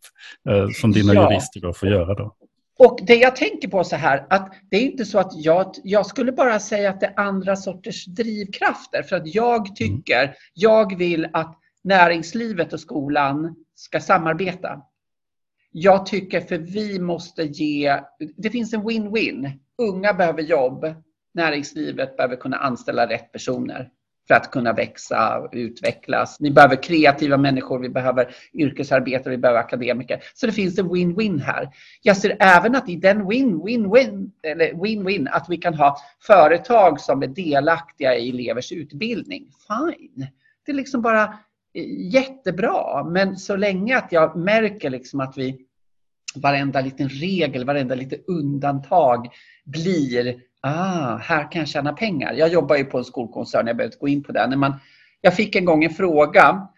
[0.49, 1.31] Eh, som dina ja.
[1.31, 2.37] jurister då får göra då.
[2.79, 6.07] Och det jag tänker på så här att det är inte så att jag, jag
[6.07, 9.03] skulle bara säga att det är andra sorters drivkrafter.
[9.03, 10.35] För att jag tycker, mm.
[10.55, 14.83] jag vill att näringslivet och skolan ska samarbeta.
[15.73, 18.01] Jag tycker för vi måste ge,
[18.37, 19.51] det finns en win-win.
[19.79, 20.95] Unga behöver jobb,
[21.35, 23.91] näringslivet behöver kunna anställa rätt personer
[24.29, 26.37] för att kunna växa, och utvecklas.
[26.41, 30.23] Vi behöver kreativa människor, vi behöver yrkesarbetare, vi behöver akademiker.
[30.35, 31.69] Så det finns en win-win här.
[32.03, 37.23] Jag ser även att i den win-win-win, eller win-win, att vi kan ha företag som
[37.23, 39.49] är delaktiga i elevers utbildning.
[39.69, 40.27] Fine.
[40.67, 41.39] Det är liksom bara
[42.13, 43.05] jättebra.
[43.05, 45.67] Men så länge att jag märker liksom att vi
[46.35, 49.29] varenda liten regel, varenda litet undantag
[49.65, 52.33] blir ah, här kan jag tjäna pengar.
[52.33, 54.47] Jag jobbar ju på en skolkoncern, jag behöver inte gå in på det.
[54.47, 54.75] När man,
[55.21, 56.69] jag fick en gång en fråga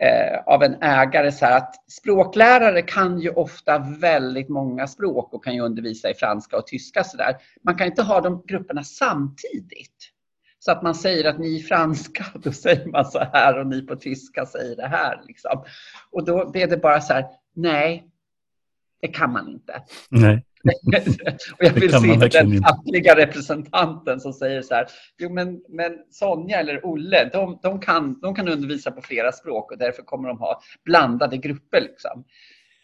[0.00, 5.44] eh, av en ägare så här att språklärare kan ju ofta väldigt många språk och
[5.44, 7.36] kan ju undervisa i franska och tyska så där.
[7.64, 10.12] Man kan inte ha de grupperna samtidigt.
[10.58, 13.82] Så att man säger att ni är franska, då säger man så här och ni
[13.82, 15.22] på tyska säger det här.
[15.26, 15.64] Liksom.
[16.10, 18.10] Och då blev det bara så här, nej,
[19.00, 19.82] det kan man inte.
[20.10, 20.44] Nej.
[21.58, 24.86] och jag vill se den fackliga representanten som säger så här,
[25.18, 29.72] jo men, men Sonja eller Olle, de, de, kan, de kan undervisa på flera språk
[29.72, 31.80] och därför kommer de ha blandade grupper.
[31.80, 32.24] Liksom.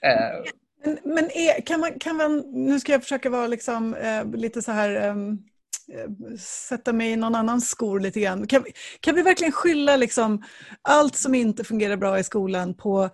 [0.03, 0.53] Eh.
[0.85, 4.63] Men, men är, kan, man, kan man, nu ska jag försöka vara liksom, eh, lite
[4.63, 5.52] så här um
[5.89, 8.47] Eh, sätta mig i någon annans skor lite grann.
[8.47, 8.65] Kan,
[9.01, 10.43] kan vi verkligen skylla liksom
[10.83, 13.11] allt som inte fungerar bra i skolan på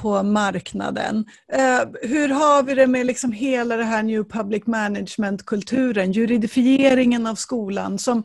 [0.00, 1.24] på marknaden.
[1.52, 7.34] Eh, hur har vi det med liksom hela det här New Public Management-kulturen, juridifieringen av
[7.34, 8.24] skolan som,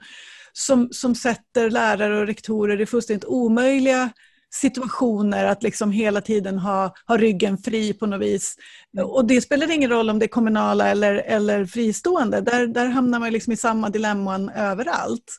[0.53, 4.09] som, som sätter lärare och rektorer i fullständigt omöjliga
[4.57, 8.55] situationer att liksom hela tiden ha, ha ryggen fri på något vis.
[9.03, 13.19] Och det spelar ingen roll om det är kommunala eller, eller fristående, där, där hamnar
[13.19, 15.37] man liksom i samma dilemman överallt.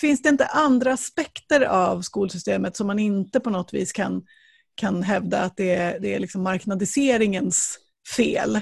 [0.00, 4.22] Finns det inte andra aspekter av skolsystemet som man inte på något vis kan
[4.80, 7.78] kan hävda att det är, det är liksom marknadiseringens
[8.16, 8.60] fel.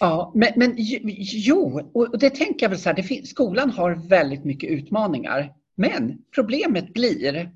[0.00, 0.74] Ja, men, men
[1.18, 5.52] jo, och det tänker jag väl så här, finns, skolan har väldigt mycket utmaningar.
[5.76, 7.50] Men problemet blir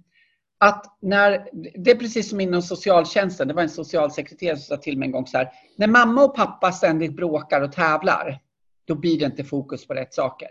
[0.63, 4.99] att när, det är precis som inom socialtjänsten, det var en socialsekreterare som sa till
[4.99, 8.39] mig en gång så här, när mamma och pappa ständigt bråkar och tävlar,
[8.85, 10.49] då blir det inte fokus på rätt saker.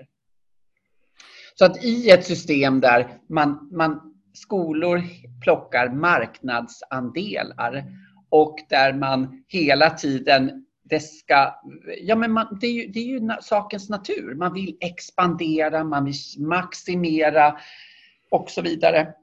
[1.56, 5.02] Så att i ett system där man, man skolor
[5.44, 7.84] plockar marknadsandelar
[8.30, 11.56] och där man hela tiden det ska,
[12.02, 14.36] ja men man, det, är ju, det är ju sakens natur.
[14.36, 17.58] Man vill expandera, man vill maximera
[18.30, 19.14] och så vidare.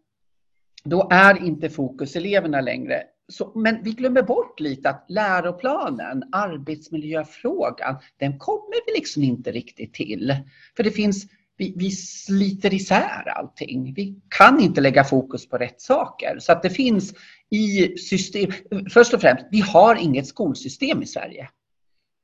[0.89, 3.03] Då är inte fokus eleverna längre.
[3.29, 9.95] Så, men vi glömmer bort lite att läroplanen, arbetsmiljöfrågan, den kommer vi liksom inte riktigt
[9.95, 10.37] till.
[10.77, 11.27] För det finns
[11.59, 13.95] vi, vi sliter isär allting.
[13.95, 16.39] Vi kan inte lägga fokus på rätt saker.
[16.39, 17.15] Så att det finns
[17.51, 18.51] i system...
[18.91, 21.49] Först och främst, vi har inget skolsystem i Sverige.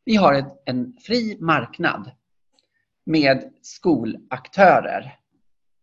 [0.05, 2.11] Vi har ett, en fri marknad
[3.07, 5.19] med skolaktörer.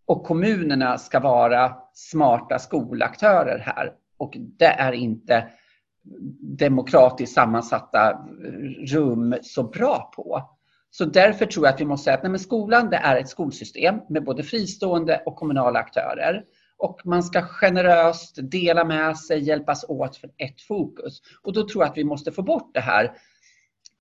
[0.05, 3.93] Och kommunerna ska vara smarta skolaktörer här.
[4.17, 5.47] Och det är inte
[6.57, 8.25] demokratiskt sammansatta
[8.87, 10.41] rum så bra på.
[10.89, 13.95] Så därför tror jag att vi måste säga att nej, skolan det är ett skolsystem
[14.09, 16.43] med både fristående och kommunala aktörer.
[16.77, 21.21] Och man ska generöst dela med sig, hjälpas åt för ett fokus.
[21.43, 23.11] Och då tror jag att vi måste få bort det här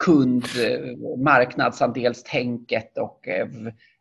[0.05, 0.45] kund
[1.19, 3.47] marknadsandelstänket och eh,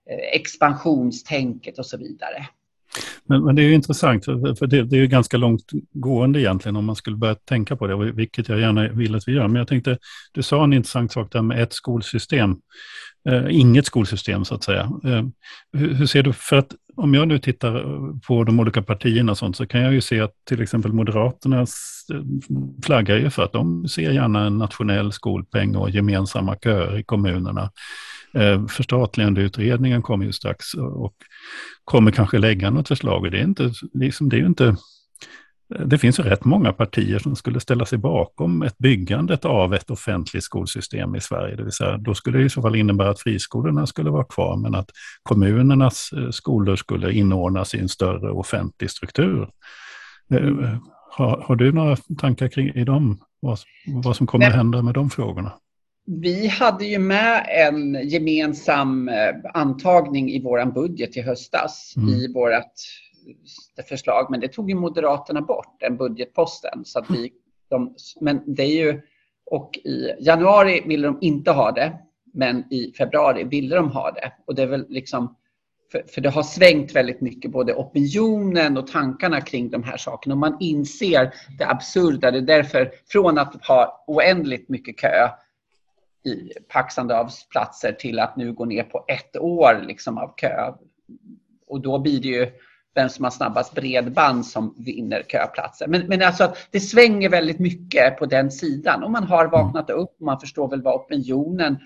[0.10, 2.48] Eh, expansionstänket och så vidare.
[3.26, 6.42] Men, men, det är ju intressant, för, för det, det, är ju ganska långt gående
[6.42, 9.48] egentligen om man skulle börja tänka på det, vilket jag gärna vill att vi gör.
[9.48, 9.98] Men jag tänkte,
[10.32, 12.56] du sa en intressant sak där med ett skolsystem.
[13.30, 14.82] Eh, inget skolsystem så att säga.
[14.82, 15.24] Eh,
[15.74, 17.84] hur, hur, ser du, för att om jag nu tittar
[18.20, 22.06] på de olika partierna och sånt så kan jag ju se att till exempel Moderaternas
[22.14, 22.22] eh,
[22.86, 27.72] flaggar ju för att de ser gärna en nationell skolpeng och gemensamma köer i kommunerna.
[28.34, 31.14] Eh, förstatligandeutredningen kommer ju strax och
[31.84, 33.32] kommer kanske lägga något förslag.
[33.32, 34.76] Det är, inte, liksom, det är inte...
[35.86, 39.90] Det finns ju rätt många partier som skulle ställa sig bakom ett byggandet av ett
[39.90, 41.56] offentligt skolsystem i Sverige.
[41.56, 44.58] Det vill säga, då skulle det i så fall innebära att friskolorna skulle vara kvar,
[44.58, 44.90] men att
[45.24, 49.50] kommunernas eh, skolor skulle inordnas i en större offentlig struktur.
[50.34, 50.78] Eh,
[51.12, 53.20] har, har du några tankar kring i dem?
[53.40, 53.60] Vad,
[54.04, 55.52] vad som kommer att hända med de frågorna?
[56.06, 62.10] Vi hade ju med en gemensam eh, antagning i vår budget i höstas mm.
[62.10, 62.74] i vårt
[63.90, 66.86] förslag, men det tog ju Moderaterna bort, den budgetposten.
[66.86, 67.32] Så att vi,
[67.70, 69.02] de, men det är ju,
[69.46, 71.94] och i januari ville de inte ha det,
[72.34, 74.34] men i februari ville de ha det.
[74.46, 75.36] Och det är väl liksom,
[75.92, 80.36] för, för, det har svängt väldigt mycket, både opinionen och tankarna kring de här sakerna.
[80.36, 82.32] Och man inser det absurda.
[82.32, 85.30] Det är därför, från att ha oändligt mycket kö
[86.26, 90.74] i paxande av platser till att nu gå ner på ett år liksom av kö.
[91.68, 92.52] Och då blir det ju
[92.96, 95.88] vem som har snabbast bredband som vinner köplatser.
[95.88, 99.52] Men, men alltså det svänger väldigt mycket på den sidan och man har mm.
[99.52, 101.78] vaknat upp och man förstår väl vad opinionen,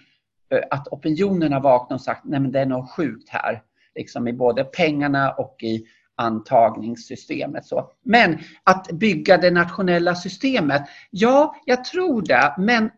[0.52, 3.62] eh, att opinionen har vaknat och sagt nej men det är något sjukt här.
[3.96, 7.65] Liksom i både pengarna och i antagningssystemet.
[7.65, 7.91] Så.
[8.04, 12.89] Men att bygga det nationella systemet, ja, jag tror det, men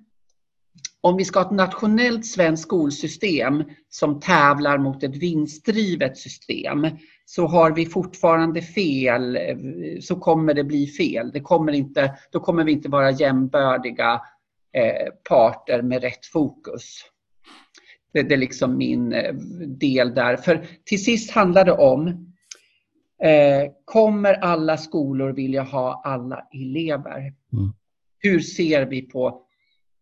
[1.05, 6.87] om vi ska ha ett nationellt svenskt skolsystem som tävlar mot ett vinstdrivet system
[7.25, 9.37] så har vi fortfarande fel,
[10.01, 11.31] så kommer det bli fel.
[11.31, 14.21] Det kommer inte, då kommer vi inte vara jämbördiga
[14.73, 16.99] eh, parter med rätt fokus.
[18.13, 19.33] Det, det, är liksom min eh,
[19.67, 20.37] del där.
[20.37, 22.07] För till sist handlar det om,
[23.23, 27.19] eh, kommer alla skolor vilja ha alla elever?
[27.19, 27.73] Mm.
[28.19, 29.44] Hur ser vi på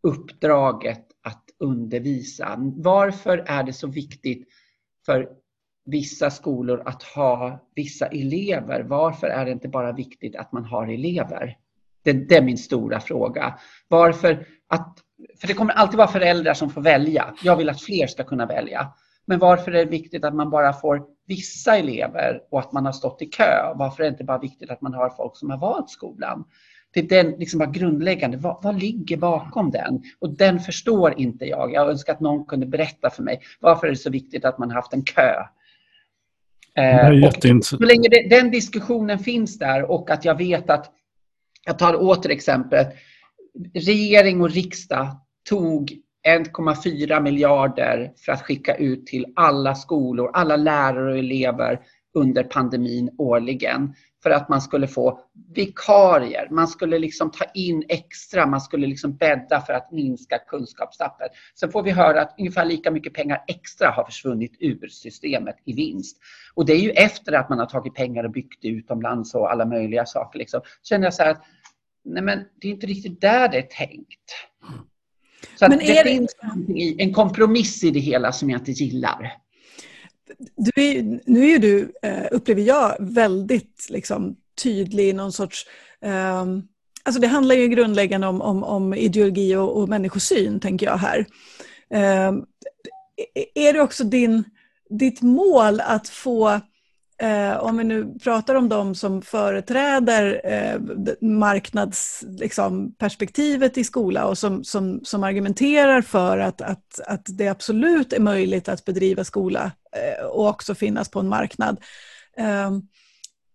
[0.04, 2.56] uppdraget att undervisa?
[2.76, 4.48] Varför är det så viktigt
[5.06, 5.30] för
[5.86, 8.84] vissa skolor att ha vissa elever?
[8.84, 11.58] Varför är det inte bara viktigt att man har elever?
[12.04, 13.60] Det, det, är min stora fråga.
[13.88, 14.98] Varför att,
[15.42, 17.34] för det kommer alltid vara föräldrar som får välja.
[17.44, 18.94] Jag vill att fler ska kunna välja.
[19.26, 22.94] Men varför är det viktigt att man bara får vissa elever och att man har
[22.94, 23.74] stått i kö?
[23.76, 26.44] Varför är det inte bara viktigt att man har folk som har valt skolan?
[26.93, 28.38] Det är den liksom bara grundläggande.
[28.38, 30.03] Vad, vad, ligger bakom den?
[30.19, 31.73] Och den förstår inte jag.
[31.73, 33.41] Jag önskar att någon kunde berätta för mig.
[33.60, 35.34] Varför är det så viktigt att man har haft en kö?
[36.75, 40.91] Eh, så länge det, den diskussionen finns där och att jag vet att,
[41.65, 42.95] jag tar åter exemplet,
[43.73, 45.08] regering och riksdag
[45.49, 45.93] tog
[46.27, 51.79] 1,4 miljarder för att skicka ut till alla skolor, alla lärare och elever
[52.13, 55.19] under pandemin årligen för att man skulle få
[55.55, 61.31] vikarier, man skulle liksom ta in extra, man skulle liksom bädda för att minska kunskapstappet.
[61.59, 65.73] Sen får vi höra att ungefär lika mycket pengar extra har försvunnit ur systemet i
[65.73, 66.17] vinst.
[66.53, 69.65] Och det är ju efter att man har tagit pengar och byggt utomlands och alla
[69.65, 70.39] möjliga saker.
[70.39, 70.62] Liksom.
[70.83, 71.43] känner jag så här att
[72.05, 74.31] nej men det är inte riktigt där det är tänkt.
[75.59, 76.36] Så men det, det finns
[76.97, 79.42] en kompromiss i det hela som jag inte gillar
[80.55, 85.65] du är, nu är du, eh, upplever jag, väldigt liksom, tydlig i någon sorts...
[86.01, 86.67] Um,
[87.03, 91.25] alltså det handlar ju grundläggande om, om, om ideologi och, och människosyn, tänker jag här.
[91.89, 92.45] Um,
[93.55, 94.43] är det också din,
[94.89, 96.62] ditt mål att få
[97.23, 100.79] Eh, om vi nu pratar om de som företräder eh,
[101.21, 108.13] marknadsperspektivet liksom, i skola och som, som, som argumenterar för att, att, att det absolut
[108.13, 111.84] är möjligt att bedriva skola Eh, och också finnas på en marknad.
[112.38, 112.82] Ehm,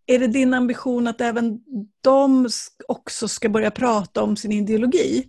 [0.06, 1.58] är det din ambition att även
[2.00, 2.48] de
[2.88, 5.28] också ska börja prata om sin ideologi?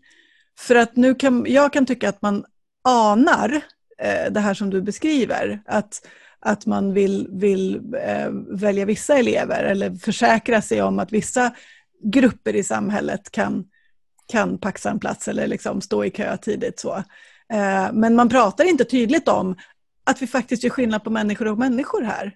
[0.59, 2.45] För att nu kan, jag kan tycka att man
[2.83, 3.61] anar
[4.01, 5.61] eh, det här som du beskriver.
[5.65, 6.07] Att
[6.41, 11.51] att man vill, vill eh, välja vissa elever eller försäkra sig om att vissa
[12.03, 13.65] grupper i samhället kan,
[14.31, 16.79] kan paxa en plats eller liksom stå i kö tidigt.
[16.79, 17.03] Så.
[17.93, 19.55] Men man pratar inte tydligt om
[20.09, 22.35] att vi faktiskt gör skillnad på människor och människor här.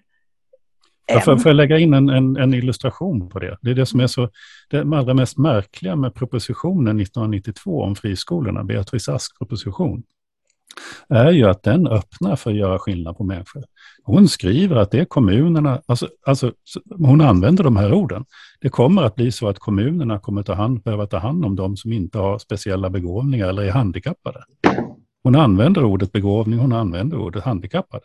[1.06, 3.58] Ja, får, får jag lägga in en, en, en, illustration på det?
[3.62, 4.30] Det är det som är så,
[4.70, 10.02] det allra mest märkliga med propositionen 1992 om friskolorna, Beatrice Ask proposition,
[11.08, 13.64] är ju att den öppnar för att göra skillnad på människor.
[14.04, 16.52] Hon skriver att det är kommunerna, alltså, alltså,
[16.98, 18.24] hon använder de här orden.
[18.60, 21.76] Det kommer att bli så att kommunerna kommer ta hand, behöva ta hand om de
[21.76, 24.44] som inte har speciella begåvningar eller är handikappade.
[25.24, 28.04] Hon använder ordet begåvning, hon använder ordet handikappade.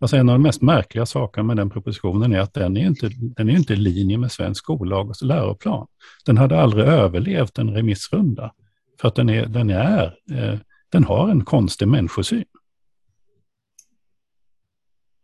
[0.00, 3.10] Alltså en av de mest märkliga sakerna med den propositionen är att den är inte,
[3.36, 5.86] den är inte i linje med svensk skollag och läroplan.
[6.26, 8.52] Den hade aldrig överlevt en remissrunda.
[9.00, 10.58] För att den, är, den, är, eh,
[10.92, 12.44] den har en konstig människosyn.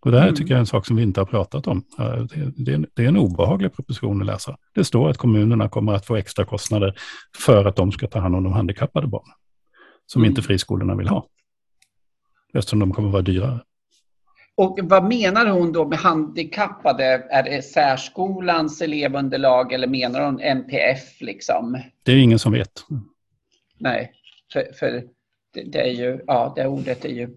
[0.01, 0.37] Och det här mm.
[0.37, 1.83] tycker jag är en sak som vi inte har pratat om.
[1.97, 4.57] Det, det, det, är en obehaglig proposition att läsa.
[4.75, 6.95] Det står att kommunerna kommer att få extra kostnader
[7.39, 9.35] för att de ska ta hand om de handikappade barnen.
[10.07, 10.31] Som mm.
[10.31, 11.27] inte friskolorna vill ha.
[12.55, 13.61] Eftersom de kommer vara dyrare.
[14.57, 17.05] Och vad menar hon då med handikappade?
[17.31, 21.21] Är det särskolans elevunderlag eller menar hon NPF?
[21.21, 21.83] Liksom?
[22.03, 22.85] Det är ingen som vet.
[23.79, 24.13] Nej,
[24.53, 25.05] för, för
[25.55, 27.37] det, det, är ju, ja, det ordet är ju.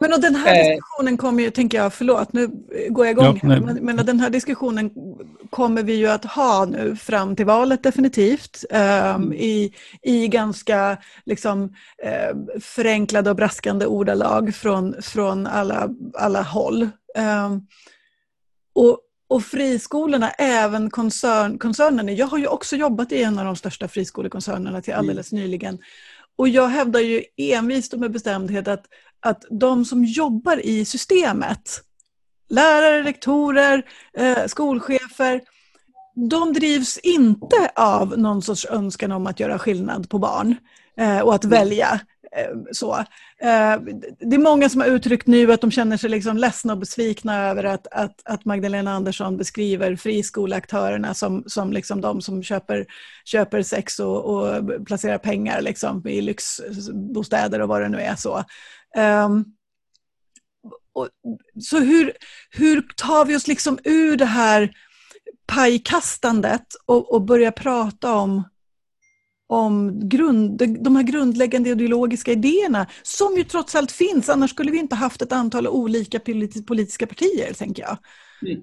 [0.00, 0.68] Men och den här eh.
[0.68, 2.46] diskussionen kommer ju, tänker jag, förlåt nu
[2.88, 4.90] går jag igång ja, här, men, men den här diskussionen
[5.50, 8.64] kommer vi ju att ha nu fram till valet definitivt
[9.14, 16.88] um, i, i ganska liksom, uh, förenklade och braskande ordalag från, från alla, alla håll.
[17.18, 17.66] Um,
[18.74, 23.56] och, och friskolorna, även koncern, koncernerna, jag har ju också jobbat i en av de
[23.56, 25.44] största friskolekoncernerna till alldeles mm.
[25.44, 25.78] nyligen.
[26.36, 28.84] Och jag hävdar ju envist och med bestämdhet att
[29.20, 31.82] att de som jobbar i systemet
[32.48, 33.82] lärare, rektorer,
[34.18, 35.40] eh, skolchefer,
[36.30, 40.56] de drivs inte av någon sorts önskan om att göra skillnad på barn
[40.96, 41.58] eh, och att mm.
[41.58, 42.00] välja.
[42.36, 42.94] Eh, så.
[43.40, 43.80] Eh,
[44.20, 47.48] det är många som har uttryckt nu att de känner sig liksom ledsna och besvikna
[47.48, 52.86] över att, att, att Magdalena Andersson beskriver friskoleaktörerna som, som liksom de som köper,
[53.24, 58.16] köper sex och, och placerar pengar liksom i lyxbostäder och vad det nu är.
[58.16, 58.44] så.
[58.96, 59.44] Um,
[60.92, 61.08] och,
[61.60, 62.12] så hur,
[62.50, 64.70] hur tar vi oss liksom ur det här
[65.46, 68.44] pajkastandet och, och börjar prata om
[69.48, 74.78] om grund, de här grundläggande ideologiska idéerna som ju trots allt finns, annars skulle vi
[74.78, 76.20] inte haft ett antal olika
[76.66, 77.98] politiska partier, tänker jag.
[78.42, 78.60] Mm.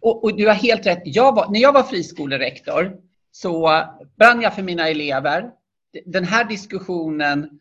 [0.00, 1.02] Och, och, du har helt rätt.
[1.04, 2.92] Jag var, när jag var friskolerektor
[3.32, 3.82] så
[4.18, 5.50] brann jag för mina elever.
[6.06, 7.60] Den här diskussionen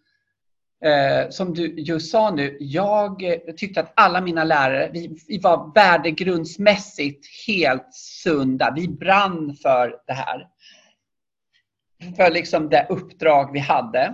[0.84, 5.39] eh, som du just sa nu, jag eh, tyckte att alla mina lärare, vi, vi
[5.39, 8.73] var värdegrundsmässigt helt sunda.
[8.75, 10.47] Vi brann för det här
[12.15, 14.13] för liksom det uppdrag vi hade.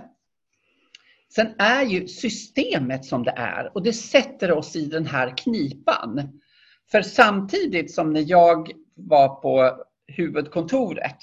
[1.34, 6.40] Sen är ju systemet som det är och det sätter oss i den här knipan.
[6.90, 11.16] För samtidigt som när jag var på huvudkontoret,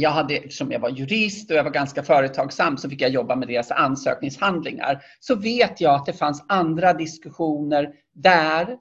[0.00, 3.36] jag hade, eftersom jag var jurist och jag var ganska företagsam så fick jag jobba
[3.36, 5.02] med deras ansökningshandlingar.
[5.20, 8.76] Så vet jag att det fanns andra diskussioner där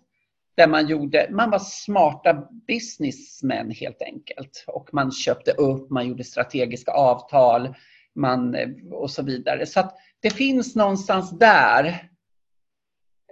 [0.55, 4.64] där man gjorde, man var smarta businessmän helt enkelt.
[4.68, 7.76] Och man köpte upp, man gjorde strategiska avtal
[8.16, 8.55] man,
[8.91, 9.66] och så vidare.
[9.66, 12.09] Så att det finns någonstans där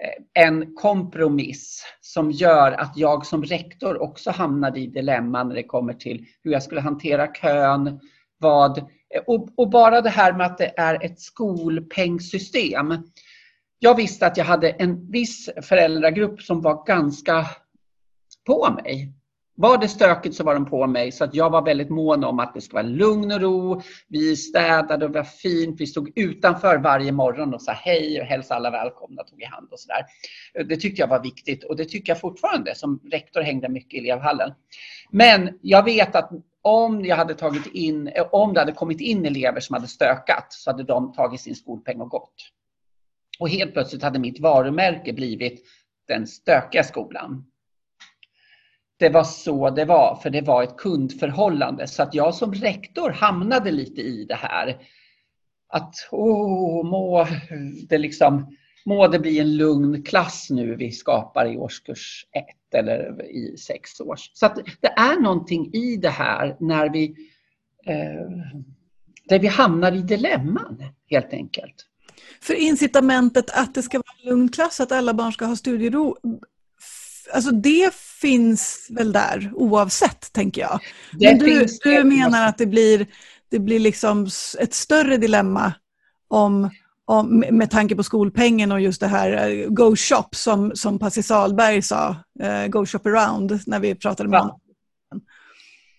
[0.03, 5.63] Eh, en kompromiss som gör att jag som rektor också hamnar i dilemma när det
[5.63, 7.99] kommer till hur jag skulle hantera kön,
[8.37, 12.93] vad, eh, och, och bara det här med att det är ett skolpengsystem
[13.83, 17.45] jag visste att jag hade en viss föräldragrupp som var ganska
[18.45, 19.13] på mig.
[19.55, 22.39] Var det stökigt så var de på mig så att jag var väldigt mån om
[22.39, 23.81] att det skulle vara lugn och ro.
[24.07, 25.81] Vi städade och det var fint.
[25.81, 29.67] Vi stod utanför varje morgon och sa hej och hälsade alla välkomna, tog i hand
[29.71, 30.05] och sådär.
[30.65, 32.75] Det tyckte jag var viktigt och det tycker jag fortfarande.
[32.75, 34.53] Som rektor hängde mycket i elevhallen.
[35.11, 36.31] Men jag vet att
[36.61, 40.71] om jag hade tagit in, om det hade kommit in elever som hade stökat så
[40.71, 42.35] hade de tagit sin skolpeng och gått.
[43.39, 45.65] Och helt plötsligt hade mitt varumärke blivit
[46.07, 47.50] den stökiga skolan.
[49.01, 51.87] Det var så det var, för det var ett kundförhållande.
[51.87, 54.77] Så att jag som rektor hamnade lite i det här.
[55.69, 57.27] Att åh, må
[57.89, 63.31] det liksom må det bli en lugn klass nu vi skapar i årskurs ett eller
[63.31, 64.31] i sex års.
[64.33, 67.15] Så att det är någonting i det här när vi,
[67.85, 68.29] eh,
[69.25, 71.75] där vi hamnar i dilemman helt enkelt.
[72.41, 76.17] För incitamentet att det ska vara en lugn klass, att alla barn ska ha studiero,
[77.33, 80.79] alltså det finns väl där oavsett, tänker jag.
[81.11, 83.07] Men du, du menar att det blir,
[83.49, 84.27] det blir liksom
[84.59, 85.73] ett större dilemma
[86.27, 86.69] om,
[87.05, 91.23] om, med tanke på skolpengen och just det här uh, Go Shop som, som Passi
[91.23, 94.59] Salberg sa, uh, Go Shop Around, när vi pratade med honom.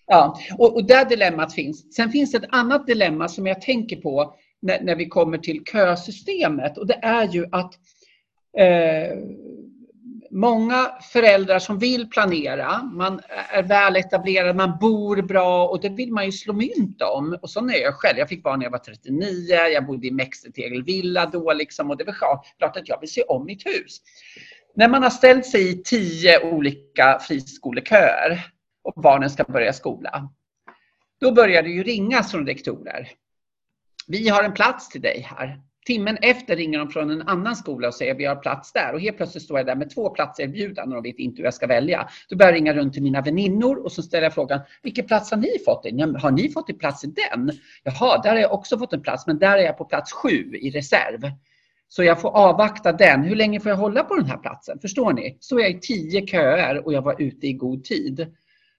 [0.05, 1.95] Ja, och, och där dilemmat finns.
[1.95, 5.63] Sen finns det ett annat dilemma som jag tänker på när, när vi kommer till
[5.71, 7.73] kösystemet och det är ju att
[8.57, 9.17] eh,
[10.33, 16.11] många föräldrar som vill planera, man är väl etablerad, man bor bra och det vill
[16.11, 17.37] man ju slå mynt om.
[17.41, 18.17] Och så är jag själv.
[18.17, 22.03] Jag fick barn när jag var 39, jag bodde i Mexitegelvilla då liksom och det
[22.03, 22.13] var
[22.57, 24.01] klart att jag vill se om mitt hus.
[24.75, 28.45] När man har ställt sig i tio olika friskoleköer
[28.83, 30.29] och barnen ska börja skola,
[31.19, 33.09] då börjar det ju ringas från rektorer
[34.07, 35.61] vi har en plats till dig här.
[35.85, 39.01] Timmen efter ringer de från en annan skola och säger vi har plats där och
[39.01, 42.09] helt plötsligt står jag där med två platserbjudanden och vet inte hur jag ska välja.
[42.29, 45.31] Då börjar jag ringa runt till mina väninnor och så ställer jag frågan vilken plats
[45.31, 45.85] har ni fått?
[45.85, 46.15] In?
[46.15, 47.51] Har ni fått en plats i den?
[47.83, 50.55] Jaha, där har jag också fått en plats men där är jag på plats sju
[50.55, 51.31] i reserv.
[51.87, 53.23] Så jag får avvakta den.
[53.23, 54.79] Hur länge får jag hålla på den här platsen?
[54.79, 55.37] Förstår ni?
[55.39, 58.35] Så är jag i tio köer och jag var ute i god tid.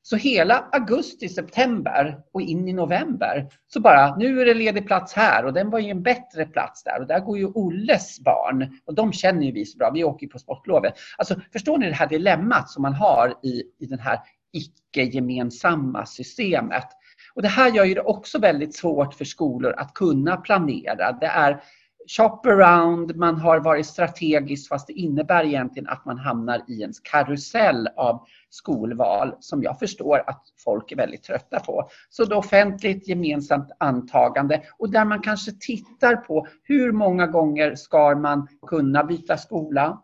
[0.07, 5.13] Så hela augusti, september och in i november så bara, nu är det ledig plats
[5.13, 8.79] här och den var ju en bättre plats där och där går ju Olles barn
[8.87, 10.95] och de känner ju vi så bra, vi åker ju på sportlovet.
[11.19, 14.19] Alltså förstår ni det här dilemmat som man har i, i det här
[14.53, 16.87] icke-gemensamma systemet?
[17.35, 21.13] Och det här gör ju det också väldigt svårt för skolor att kunna planera.
[21.13, 21.63] Det är
[22.07, 26.93] shop around, man har varit strategisk fast det innebär egentligen att man hamnar i en
[27.03, 31.89] karusell av skolval som jag förstår att folk är väldigt trötta på.
[32.11, 38.15] Så det offentligt gemensamt antagande och där man kanske tittar på hur många gånger ska
[38.17, 40.01] man kunna byta skola?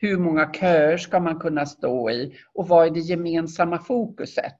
[0.00, 2.34] Hur många köer ska man kunna stå i?
[2.54, 4.58] Och vad är det gemensamma fokuset?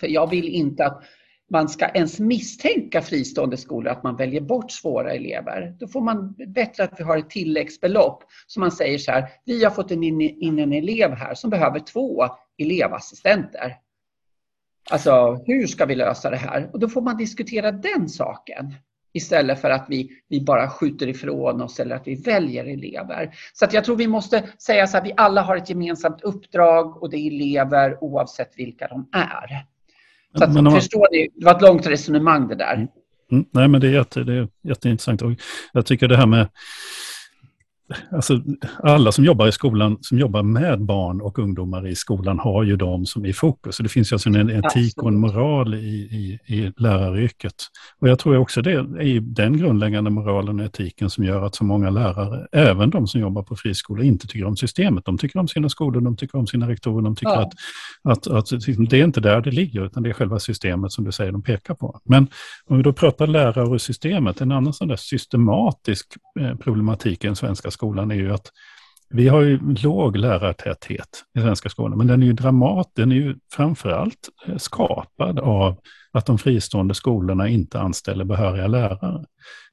[0.00, 1.02] För jag vill inte att
[1.50, 5.76] man ska ens misstänka fristående skolor att man väljer bort svåra elever.
[5.78, 9.64] Då får man bättre att vi har ett tilläggsbelopp som man säger så här, vi
[9.64, 12.26] har fått in, in en elev här som behöver två
[12.58, 13.76] elevassistenter.
[14.90, 16.70] Alltså hur ska vi lösa det här?
[16.72, 18.74] Och då får man diskutera den saken
[19.12, 23.34] istället för att vi, vi bara skjuter ifrån oss eller att vi väljer elever.
[23.52, 27.02] Så att jag tror vi måste säga så här, vi alla har ett gemensamt uppdrag
[27.02, 29.66] och det är elever oavsett vilka de är.
[30.38, 30.72] Så att, man...
[30.72, 32.74] förstår ni, det var ett långt resonemang det där.
[32.74, 32.88] Mm.
[33.32, 35.22] Mm, nej men det är, jätte, det är jätteintressant.
[35.22, 35.32] Och
[35.72, 36.48] jag tycker det här med
[38.12, 38.40] Alltså,
[38.82, 42.76] alla som jobbar i skolan, som jobbar med barn och ungdomar i skolan har ju
[42.76, 43.76] dem som i fokus.
[43.76, 47.54] Så det finns ju alltså en etik och en moral i, i, i läraryrket.
[48.00, 51.64] Och jag tror också det är den grundläggande moralen och etiken som gör att så
[51.64, 55.04] många lärare, även de som jobbar på friskolor, inte tycker om systemet.
[55.04, 57.50] De tycker om sina skolor, de tycker om sina rektorer, de tycker ja.
[58.02, 60.92] att, att, att liksom, det är inte där det ligger, utan det är själva systemet
[60.92, 62.00] som du säger de pekar på.
[62.04, 62.28] Men
[62.66, 66.06] om vi då pratar lärare och systemet, en annan sån där systematisk
[66.40, 68.52] eh, problematik i den svenska skolan är ju att
[69.10, 73.16] vi har ju låg lärartäthet i svenska skolan, men den är ju dramat, den är
[73.16, 75.76] ju framförallt eh, skapad av
[76.12, 79.24] att de fristående skolorna inte anställer behöriga lärare.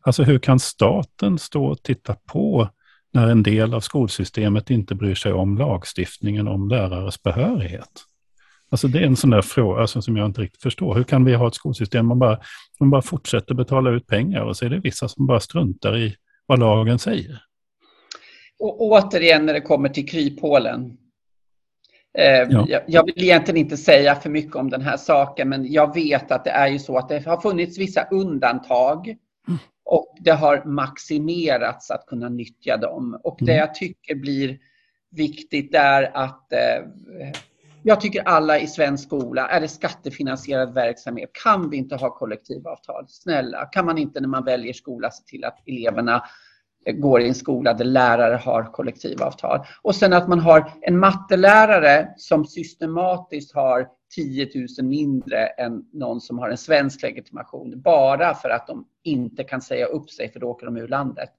[0.02, 2.70] Alltså hur kan staten stå och titta på
[3.14, 8.04] när en del av skolsystemet inte bryr sig om lagstiftningen om lärares behörighet?
[8.70, 10.96] Alltså det är en sån där fråga alltså, som jag inte riktigt förstår.
[10.96, 12.40] Hur kan vi ha ett skolsystem man bara,
[12.80, 16.16] man bara fortsätter betala ut pengar och så är det vissa som bara struntar i
[16.46, 17.42] vad lagen säger?
[18.60, 20.98] Och återigen när det kommer till kryphålen.
[22.18, 22.82] Eh, ja.
[22.88, 26.44] Jag vill egentligen inte säga för mycket om den här saken, men jag vet att
[26.44, 29.60] det är ju så att det har funnits vissa undantag mm.
[29.84, 33.20] och det har maximerats att kunna nyttja dem.
[33.24, 33.60] Och det mm.
[33.60, 34.58] jag tycker blir
[35.12, 37.40] viktigt är att eh,
[37.84, 43.06] jag tycker alla i svensk skola, är det skattefinansierad verksamhet, kan vi inte ha kollektivavtal?
[43.08, 46.24] Snälla, kan man inte när man väljer skola se till att eleverna
[46.94, 49.60] går i en skola där lärare har kollektivavtal.
[49.82, 56.22] Och sen att man har en mattelärare som systematiskt har 10 000 mindre än någon
[56.22, 60.40] som har en svensk legitimation bara för att de inte kan säga upp sig för
[60.40, 61.30] då åker de ur landet.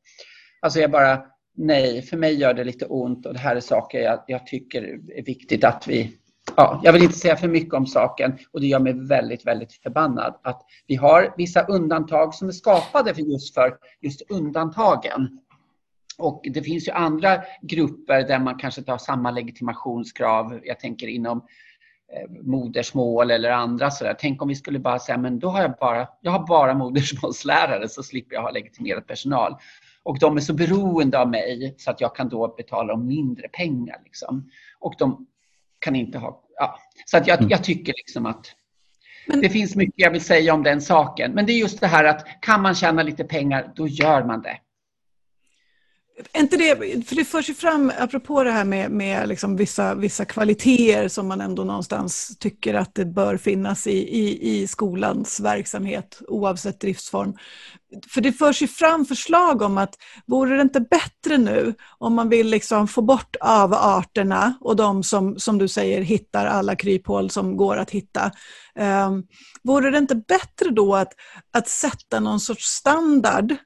[0.61, 1.23] Alltså jag bara,
[1.55, 4.83] nej, för mig gör det lite ont och det här är saker jag, jag tycker
[5.17, 6.19] är viktigt att vi
[6.57, 9.73] ja, jag vill inte säga för mycket om saken och det gör mig väldigt, väldigt
[9.73, 15.41] förbannad att vi har vissa undantag som är skapade för just för just undantagen.
[16.19, 20.61] Och det finns ju andra grupper där man kanske inte har samma legitimationskrav.
[20.65, 21.39] Jag tänker inom
[22.13, 24.17] eh, modersmål eller andra sådär.
[24.19, 27.89] Tänk om vi skulle bara säga, men då har jag bara, jag har bara modersmålslärare
[27.89, 29.57] så slipper jag ha legitimerad personal.
[30.03, 33.49] Och de är så beroende av mig så att jag kan då betala dem mindre
[33.49, 34.01] pengar.
[34.05, 34.51] Liksom.
[34.79, 35.27] Och de
[35.79, 36.43] kan inte ha...
[36.57, 36.79] Ja.
[37.05, 37.51] Så att jag, mm.
[37.51, 38.53] jag tycker liksom att
[39.27, 39.41] men...
[39.41, 41.33] det finns mycket jag vill säga om den saken.
[41.33, 44.43] Men det är just det här att kan man tjäna lite pengar, då gör man
[44.43, 44.59] det.
[46.37, 46.77] Inte det,
[47.09, 51.29] för det förs ju fram, apropå det här med, med liksom vissa, vissa kvaliteter som
[51.29, 57.35] man ändå någonstans tycker att det bör finnas i, i, i skolans verksamhet oavsett driftsform.
[58.09, 59.95] För det förs ju fram förslag om att
[60.27, 65.39] vore det inte bättre nu om man vill liksom få bort avarterna och de som,
[65.39, 68.31] som du säger hittar alla kryphål som går att hitta.
[68.79, 69.27] Um,
[69.63, 71.13] vore det inte bättre då att,
[71.53, 73.57] att sätta någon sorts standard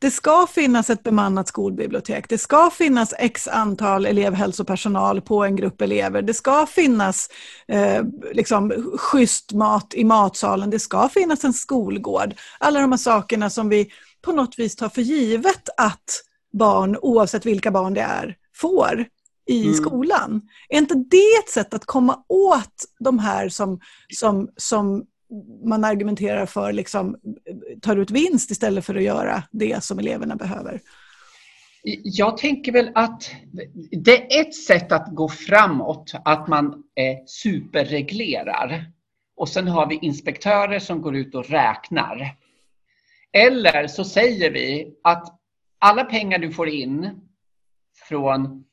[0.00, 2.28] det ska finnas ett bemannat skolbibliotek.
[2.28, 6.22] Det ska finnas x antal elevhälsopersonal på en grupp elever.
[6.22, 7.28] Det ska finnas
[7.68, 10.70] eh, liksom, schysst mat i matsalen.
[10.70, 12.34] Det ska finnas en skolgård.
[12.58, 13.90] Alla de här sakerna som vi
[14.22, 16.22] på något vis tar för givet att
[16.52, 19.06] barn, oavsett vilka barn det är, får
[19.48, 19.74] i mm.
[19.74, 20.42] skolan.
[20.68, 25.04] Är inte det ett sätt att komma åt de här som, som, som
[25.64, 27.16] man argumenterar för liksom,
[27.82, 30.80] tar ut vinst istället för att göra det som eleverna behöver?
[32.02, 33.30] Jag tänker väl att
[33.90, 38.84] det är ett sätt att gå framåt, att man eh, superreglerar.
[39.36, 42.36] Och sen har vi inspektörer som går ut och räknar.
[43.32, 45.40] Eller så säger vi att
[45.78, 47.20] alla pengar du får in
[48.08, 48.64] från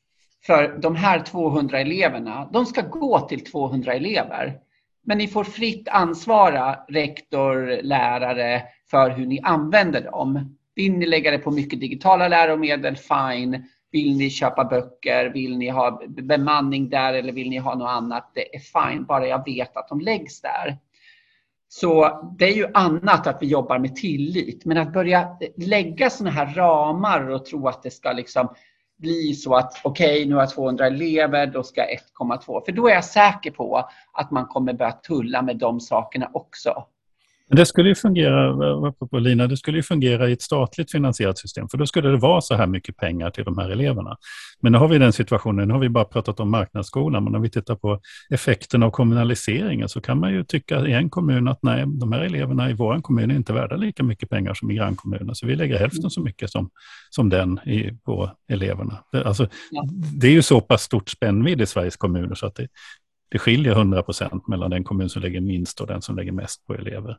[0.46, 4.58] för de här 200 eleverna, de ska gå till 200 elever.
[5.08, 10.56] Men ni får fritt ansvara, rektor, lärare, för hur ni använder dem.
[10.74, 13.64] Vill ni lägga det på mycket digitala läromedel, fine.
[13.92, 18.30] Vill ni köpa böcker, vill ni ha bemanning där eller vill ni ha något annat,
[18.34, 20.78] det är fine, bara jag vet att de läggs där.
[21.68, 26.36] Så det är ju annat att vi jobbar med tillit, men att börja lägga sådana
[26.36, 28.48] här ramar och tro att det ska liksom
[28.98, 32.64] bli så att okej, okay, nu har jag 200 elever, då ska jag 1,2.
[32.64, 36.84] För då är jag säker på att man kommer börja tulla med de sakerna också.
[37.50, 41.68] Det skulle ju fungera, på Lina, det skulle ju fungera i ett statligt finansierat system,
[41.68, 44.16] för då skulle det vara så här mycket pengar till de här eleverna.
[44.60, 47.42] Men nu har vi den situationen, nu har vi bara pratat om marknadsskolan, men om
[47.42, 51.62] vi tittar på effekten av kommunaliseringen så kan man ju tycka i en kommun att
[51.62, 54.74] nej, de här eleverna i vår kommun är inte värda lika mycket pengar som i
[54.74, 56.70] grannkommunen, så vi lägger hälften så mycket som,
[57.10, 58.98] som den i, på eleverna.
[59.12, 59.48] Det, alltså,
[60.20, 62.68] det är ju så pass stort spännvidd i Sveriges kommuner så att det,
[63.28, 66.66] det skiljer 100 procent mellan den kommun som lägger minst och den som lägger mest
[66.66, 67.16] på elever.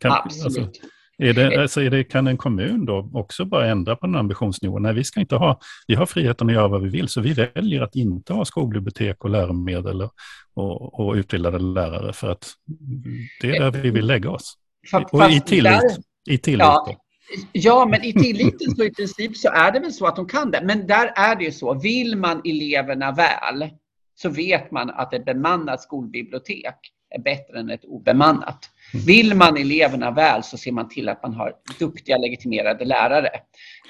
[0.00, 0.58] Kan, Absolut.
[0.58, 0.70] Alltså,
[1.18, 4.82] är det, alltså är det, kan en kommun då också bara ändra på den ambitionsnivån?
[4.82, 7.32] Nej, vi ska inte ha, vi har friheten att göra vad vi vill, så vi
[7.32, 10.12] väljer att inte ha skolbibliotek och läromedel och,
[10.54, 12.52] och, och utbildade lärare för att
[13.40, 14.54] det är där vi vill lägga oss.
[14.90, 15.64] Fast, och i tillit.
[15.64, 16.96] Där, I tillit ja,
[17.52, 20.50] ja, men i tilliten så i princip så är det väl så att de kan
[20.50, 20.60] det.
[20.64, 23.70] Men där är det ju så, vill man eleverna väl
[24.22, 26.74] så vet man att ett bemannat skolbibliotek
[27.10, 28.58] är bättre än ett obemannat.
[29.06, 33.30] Vill man eleverna väl så ser man till att man har duktiga legitimerade lärare.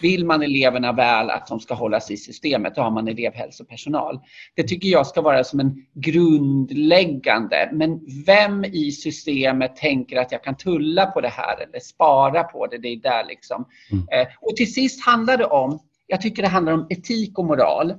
[0.02, 4.20] Vill man eleverna väl att de ska hållas i systemet, då har man elevhälsopersonal.
[4.54, 7.70] Det tycker jag ska vara som en grundläggande.
[7.72, 12.66] Men vem i systemet tänker att jag kan tulla på det här eller spara på
[12.66, 12.78] det?
[12.78, 13.64] Det är där liksom.
[13.92, 14.04] Mm.
[14.12, 17.94] Eh, och till sist handlar det om, jag tycker det handlar om etik och moral.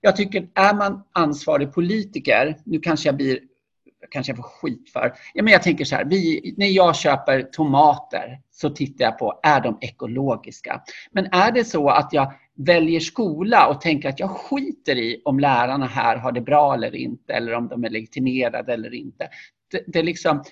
[0.00, 3.38] Jag tycker, är man ansvarig politiker, nu kanske jag blir
[4.10, 5.12] kanske jag får skit för.
[5.34, 9.40] Ja, men jag tänker så här, vi, när jag köper tomater så tittar jag på,
[9.42, 10.82] är de ekologiska?
[11.10, 15.40] Men är det så att jag väljer skola och tänker att jag skiter i om
[15.40, 19.28] lärarna här har det bra eller inte, eller om de är legitimerade eller inte.
[19.70, 20.42] Det, det liksom,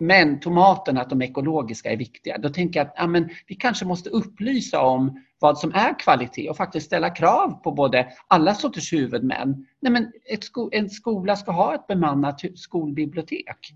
[0.00, 2.38] men tomaterna, att de ekologiska är viktiga.
[2.38, 6.50] Då tänker jag att ja, men vi kanske måste upplysa om vad som är kvalitet
[6.50, 9.66] och faktiskt ställa krav på både alla sorters huvudmän.
[9.80, 13.74] Nej, men sko en skola ska ha ett bemannat skolbibliotek.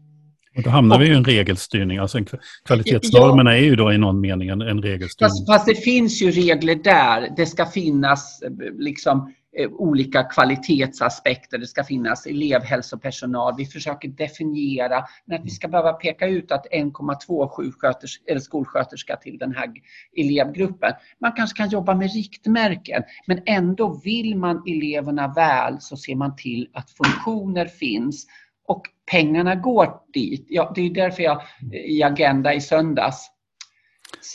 [0.56, 1.98] Och då hamnar vi i en regelstyrning.
[1.98, 2.26] Alltså en
[2.66, 5.30] kvalitetsnormerna ja, är ju då i någon mening en, en regelstyrning.
[5.30, 7.34] Fast, fast, det finns ju regler där.
[7.36, 8.42] Det ska finnas
[8.78, 11.58] liksom Eh, olika kvalitetsaspekter.
[11.58, 13.54] Det ska finnas elevhälsopersonal.
[13.58, 19.54] Vi försöker definiera, men att vi ska behöva peka ut att 1,2 skolsköterska till den
[19.54, 19.72] här
[20.16, 20.92] elevgruppen.
[21.20, 26.36] Man kanske kan jobba med riktmärken, men ändå vill man eleverna väl så ser man
[26.36, 28.26] till att funktioner finns
[28.66, 30.46] och pengarna går dit.
[30.48, 31.42] Ja, det är därför jag
[31.86, 33.30] i Agenda i söndags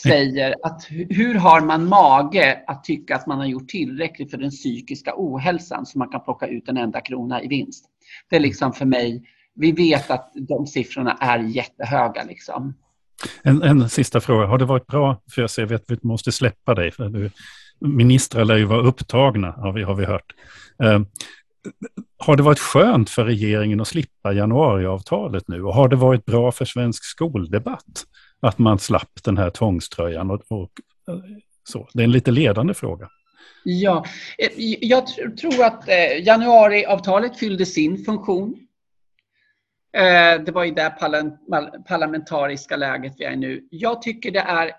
[0.03, 4.49] säger att hur har man mage att tycka att man har gjort tillräckligt för den
[4.49, 7.85] psykiska ohälsan så man kan plocka ut en enda krona i vinst.
[8.29, 9.23] Det är liksom för mig,
[9.55, 12.23] vi vet att de siffrorna är jättehöga.
[12.23, 12.73] Liksom.
[13.43, 16.75] En, en sista fråga, har det varit bra, för jag ser att vi måste släppa
[16.75, 17.31] dig, för du,
[17.79, 20.33] ministrar lär ju vara upptagna, har vi, har vi hört.
[20.83, 20.99] Eh,
[22.17, 26.51] har det varit skönt för regeringen att slippa januariavtalet nu och har det varit bra
[26.51, 28.05] för svensk skoldebatt?
[28.39, 30.31] att man slapp den här tvångströjan.
[30.31, 30.71] Och, och,
[31.07, 31.19] eh,
[31.63, 31.89] så.
[31.93, 33.09] Det är en lite ledande fråga.
[33.63, 34.05] Ja,
[34.37, 34.49] eh,
[34.81, 35.07] jag
[35.37, 38.65] tror att eh, januariavtalet fyllde sin funktion.
[40.45, 40.93] Det var i det
[41.87, 43.67] parlamentariska läget vi är nu.
[43.71, 44.71] Jag tycker det är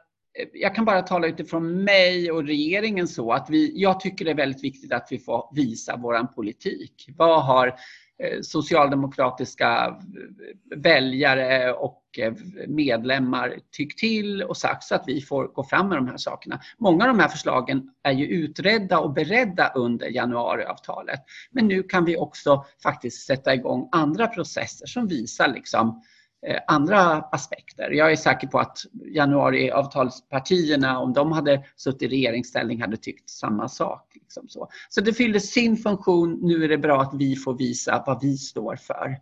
[0.52, 4.34] jag kan bara tala utifrån mig och regeringen så att vi, jag tycker det är
[4.34, 7.08] väldigt viktigt att vi får visa våran politik.
[7.16, 12.32] Vad har eh, socialdemokratiska eh, väljare och eh,
[12.68, 16.60] medlemmar tyckt till och sagt så att vi får gå fram med de här sakerna.
[16.78, 21.20] Många av de här förslagen är ju utredda och beredda under januariavtalet.
[21.50, 26.58] Men nu kan vi också faktiskt sätta igång andra processer som visar liksom Eh, Eh,
[26.66, 27.90] andra aspekter.
[27.90, 28.78] Jag är säker på att
[29.14, 34.10] januariavtalspartierna, om de hade suttit i regeringsställning, hade tyckt samma sak.
[34.14, 34.68] Liksom så.
[34.88, 36.38] så det fyllde sin funktion.
[36.42, 39.16] Nu är det bra att vi får visa vad vi står för.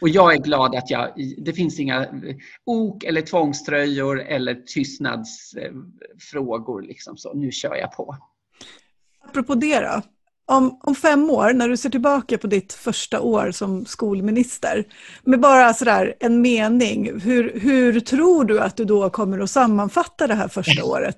[0.00, 6.82] Och jag är glad att jag, det finns inga eh, ok eller tvångströjor eller tystnadsfrågor.
[6.82, 7.34] Liksom så.
[7.34, 8.16] Nu kör jag på.
[9.20, 10.02] Apropå det då,
[10.46, 14.84] om, om fem år, när du ser tillbaka på ditt första år som skolminister,
[15.24, 20.26] med bara sådär en mening, hur, hur tror du att du då kommer att sammanfatta
[20.26, 21.16] det här första året?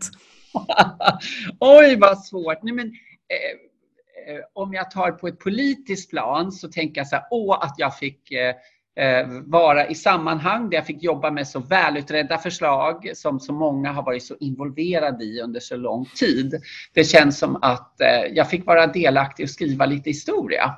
[1.61, 2.63] Oj, vad svårt.
[2.63, 7.17] Nej, men, eh, eh, om jag tar på ett politiskt plan så tänker jag så
[7.17, 8.55] här, åh, att jag fick eh,
[8.99, 13.93] Eh, vara i sammanhang där jag fick jobba med så välutredda förslag som så många
[13.93, 16.61] har varit så involverade i under så lång tid.
[16.95, 20.75] Det känns som att eh, jag fick vara delaktig och skriva lite historia.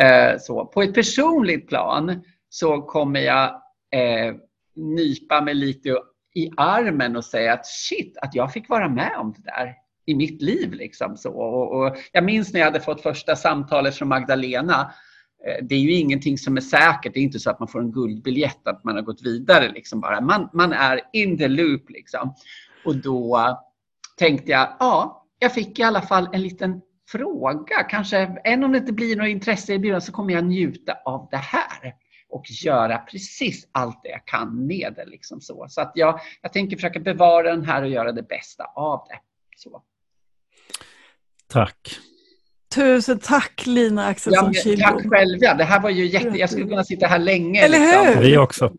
[0.00, 3.62] Eh, så på ett personligt plan så kommer jag
[4.76, 5.88] nypa mig lite
[6.34, 9.74] i armen och säga att shit, att jag fick vara med om det där
[10.06, 10.72] i mitt liv.
[10.72, 11.30] Liksom, så.
[11.30, 14.92] Och, och jag minns när jag hade fått första samtalet från Magdalena.
[15.46, 17.14] Eh, det är ju ingenting som är säkert.
[17.14, 19.72] Det är inte så att man får en guldbiljett, att man har gått vidare.
[19.72, 20.20] Liksom bara.
[20.20, 21.90] Man, man är in the loop.
[21.90, 22.34] Liksom.
[22.84, 23.58] Och då
[24.16, 27.82] tänkte jag, ja, jag fick i alla fall en liten fråga.
[27.82, 31.28] Kanske, än om det inte blir något intresse i bjudan så kommer jag njuta av
[31.30, 31.94] det här
[32.28, 35.06] och göra precis allt det jag kan med det.
[35.06, 38.64] Liksom så så att jag, jag tänker försöka bevara den här och göra det bästa
[38.64, 39.18] av det.
[39.56, 39.82] Så.
[41.46, 42.00] Tack.
[42.74, 45.54] Tusen tack Lina Axelsson ja, Tack själva.
[45.54, 46.38] Det här var ju jätte...
[46.38, 47.64] Jag skulle kunna sitta här länge.
[47.64, 48.04] Eller hur?
[48.06, 48.22] Liksom.
[48.22, 48.72] Vi också.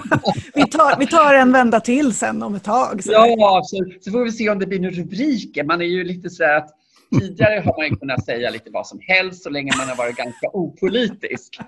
[0.54, 3.04] vi, tar, vi tar en vända till sen om ett tag.
[3.04, 3.12] Så.
[3.12, 5.64] Ja, så, så får vi se om det blir några rubriker.
[5.64, 6.70] Man är ju lite så att
[7.10, 10.48] Tidigare har man kunnat säga lite vad som helst så länge man har varit ganska
[10.52, 11.58] opolitisk.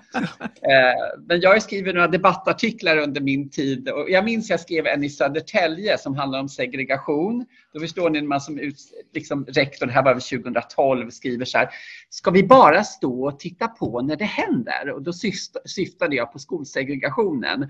[0.61, 4.87] Eh, men jag har skrivit några debattartiklar under min tid och jag minns jag skrev
[4.87, 7.45] en i Södertälje som handlade om segregation.
[7.73, 8.77] Då förstår ni när man som ut,
[9.13, 11.69] liksom rektor, det här var 2012, skriver så här.
[12.09, 14.89] Ska vi bara stå och titta på när det händer?
[14.91, 15.13] Och då
[15.65, 17.63] syftade jag på skolsegregationen.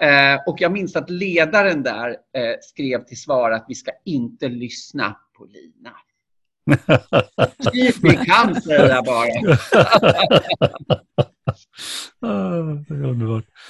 [0.00, 4.48] Eh, och jag minns att ledaren där eh, skrev till svar att vi ska inte
[4.48, 5.90] lyssna på Lina.
[7.72, 9.26] Typ vi kan säga bara.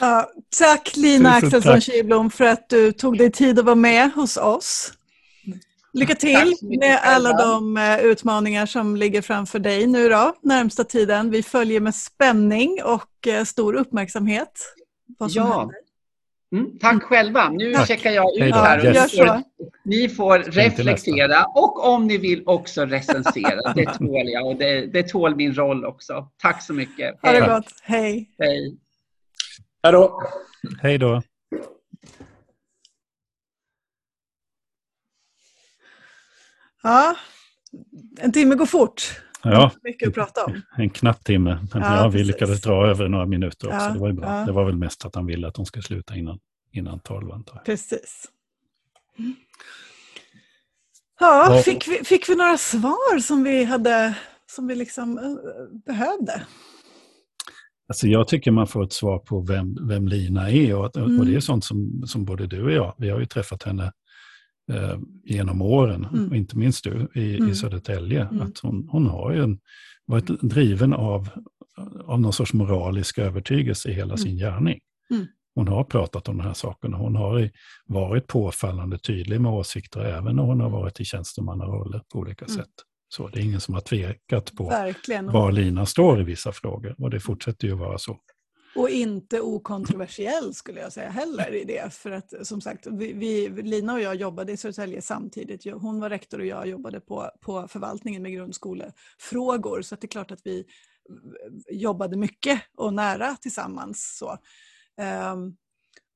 [0.01, 4.37] ja, tack Lina Axelsson Kihlblom för att du tog dig tid att vara med hos
[4.37, 4.93] oss.
[5.93, 11.31] Lycka till med alla de eh, utmaningar som ligger framför dig nu då, närmsta tiden.
[11.31, 14.53] Vi följer med spänning och eh, stor uppmärksamhet
[15.19, 15.59] vad som ja.
[15.59, 15.84] händer.
[16.55, 17.51] Mm, tack själva.
[17.51, 17.89] Nu Tack.
[17.89, 18.79] checkar jag ut här.
[18.79, 19.17] Och yes.
[19.17, 19.43] får,
[19.85, 23.73] ni får reflektera och om ni vill också recensera.
[23.75, 26.29] Det tål jag och det, det tål min roll också.
[26.37, 27.19] Tack så mycket.
[27.23, 27.75] Ha det gott.
[27.83, 28.31] Hej.
[28.39, 28.79] Hej.
[29.83, 30.23] Hej då.
[30.83, 31.23] Hej då.
[36.83, 37.17] Ja,
[38.21, 39.24] en timme går fort.
[39.45, 40.63] Ja, mycket att prata om.
[40.77, 41.59] En knapp timme.
[41.73, 43.79] Men ja, ja, vi lyckades dra över några minuter också.
[43.79, 44.45] Ja, det var ju bra.
[44.45, 46.39] Det var väl mest att han ville att de ska sluta innan,
[46.73, 47.65] innan 12 antar jag.
[47.65, 48.29] Precis.
[51.21, 54.15] Ja, fick vi, fick vi några svar som vi, hade,
[54.47, 55.37] som vi liksom uh,
[55.87, 56.47] behövde?
[57.89, 61.21] Alltså jag tycker man får ett svar på vem, vem Lina är och, mm.
[61.21, 63.93] och det är sånt som, som både du och jag, vi har ju träffat henne
[64.73, 66.29] eh, genom åren, mm.
[66.29, 67.51] och inte minst du i, mm.
[67.51, 68.43] i Södertälje, mm.
[68.43, 69.59] att hon, hon har ju en,
[70.07, 71.29] varit driven av,
[72.05, 74.19] av någon sorts moralisk övertygelse i hela mm.
[74.19, 74.81] sin gärning.
[75.11, 75.27] Mm.
[75.55, 76.97] Hon har pratat om de här sakerna.
[76.97, 77.51] Hon har
[77.87, 82.57] varit påfallande tydlig med åsikter även när hon har varit i tjänstemannaroller på olika mm.
[82.57, 82.73] sätt.
[83.09, 85.33] Så det är ingen som har tvekat på Verkligen.
[85.33, 88.19] var Lina står i vissa frågor och det fortsätter ju vara så.
[88.77, 91.95] Och inte okontroversiell skulle jag säga heller i det.
[91.95, 95.73] För att som sagt, vi, vi, Lina och jag jobbade i Södertälje samtidigt.
[95.73, 99.83] Hon var rektor och jag jobbade på, på förvaltningen med grundskolefrågor.
[99.83, 104.17] Så det är klart att vi eh, jobbade mycket och nära tillsammans.
[104.19, 104.39] Så.
[105.33, 105.57] Um,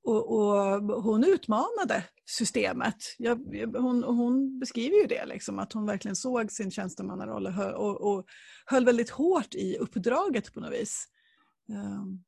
[0.05, 2.97] och, och, hon utmanade systemet.
[3.19, 3.37] Jag,
[3.79, 8.27] hon, hon, beskriver ju det, liksom, att hon verkligen såg sin tjänstemannaroll och, och, och
[8.67, 11.07] höll väldigt hårt i uppdraget på något vis.
[11.69, 12.25] Um,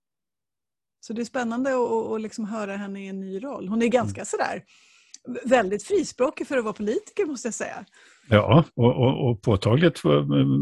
[1.00, 1.70] så det är spännande
[2.14, 3.68] att, liksom höra henne i en ny roll.
[3.68, 4.26] Hon är ganska mm.
[4.26, 4.62] sådär
[5.44, 7.84] väldigt frispråkig för att vara politiker måste jag säga.
[8.28, 10.02] Ja, och, och, och påtagligt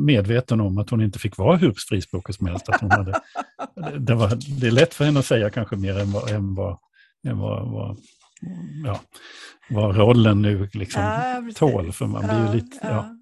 [0.07, 2.68] medveten om att hon inte fick vara hur frispråkig som helst.
[2.68, 3.20] Att hon hade,
[3.99, 6.78] det, var, det är lätt för henne att säga kanske mer än vad, än vad,
[7.26, 7.97] än vad, vad
[8.84, 9.01] ja,
[9.70, 11.93] vad rollen nu liksom ja, tål.
[11.93, 12.89] För man blir ju lite, ja.
[12.89, 13.14] ja.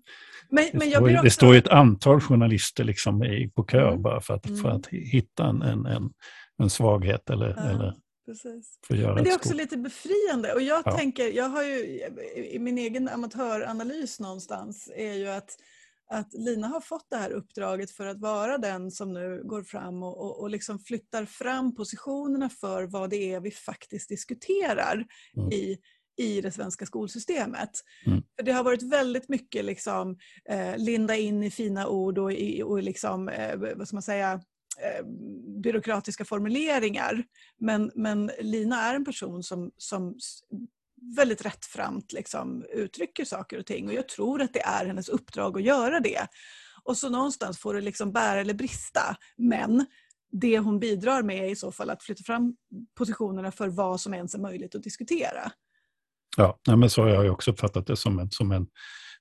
[0.50, 1.22] Men, det, men står, också...
[1.22, 3.22] det står ett antal journalister liksom
[3.54, 4.02] på kö mm.
[4.02, 4.62] bara för att, mm.
[4.62, 6.10] för att hitta en, en, en,
[6.58, 7.62] en svaghet eller, ja.
[7.62, 7.94] eller
[8.26, 8.78] Precis.
[8.90, 10.54] Men det är också lite befriande.
[10.54, 10.96] Och jag ja.
[10.96, 12.00] tänker, jag har ju
[12.34, 15.56] i min egen amatöranalys någonstans är ju att,
[16.10, 20.02] att Lina har fått det här uppdraget för att vara den som nu går fram
[20.02, 25.52] och, och, och liksom flyttar fram positionerna för vad det är vi faktiskt diskuterar mm.
[25.52, 25.78] i,
[26.16, 27.70] i det svenska skolsystemet.
[28.06, 28.22] Mm.
[28.36, 32.62] För det har varit väldigt mycket liksom, eh, linda in i fina ord och, i,
[32.62, 34.40] och liksom, eh, vad ska man säga,
[34.82, 35.04] Eh,
[35.62, 37.24] byråkratiska formuleringar.
[37.60, 40.14] Men, men Lina är en person som, som
[41.16, 45.56] väldigt rättframt liksom uttrycker saker och ting och jag tror att det är hennes uppdrag
[45.56, 46.26] att göra det.
[46.82, 49.16] Och så någonstans får det liksom bära eller brista.
[49.36, 49.86] Men
[50.32, 52.56] det hon bidrar med är i så fall att flytta fram
[52.98, 55.52] positionerna för vad som ens är möjligt att diskutera.
[56.36, 58.66] Ja, men så har jag också uppfattat det som en, som en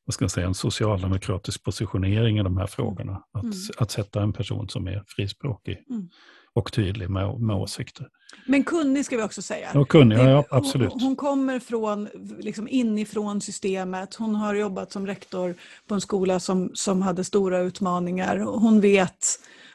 [0.06, 3.24] vad ska jag säga, en socialdemokratisk positionering i de här frågorna.
[3.34, 3.56] Att, mm.
[3.78, 6.10] att sätta en person som är frispråkig mm.
[6.54, 8.08] och tydlig med, med åsikter.
[8.48, 9.72] Men kunnig ska vi också säga.
[9.74, 10.92] Och kunnig, ja, absolut.
[10.92, 12.08] Hon, hon kommer från,
[12.40, 14.16] liksom inifrån systemet.
[14.16, 15.56] Hon har jobbat som rektor
[15.88, 18.38] på en skola som, som hade stora utmaningar.
[18.38, 19.26] Hon vet,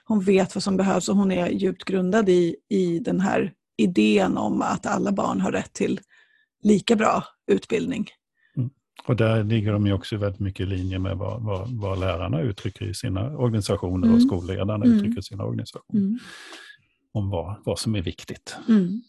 [0.05, 4.37] hon vet vad som behövs och hon är djupt grundad i, i den här idén
[4.37, 6.01] om att alla barn har rätt till
[6.62, 8.07] lika bra utbildning.
[9.01, 9.07] Mm.
[9.07, 12.40] Och där ligger de ju också väldigt mycket i linje med vad, vad, vad lärarna
[12.40, 14.16] uttrycker i sina organisationer mm.
[14.16, 14.92] och skolledarna mm.
[14.92, 16.01] uttrycker i sina organisationer.
[16.01, 16.18] Mm.
[17.12, 18.57] Om vad, vad som är viktigt.
[18.68, 19.03] Mm.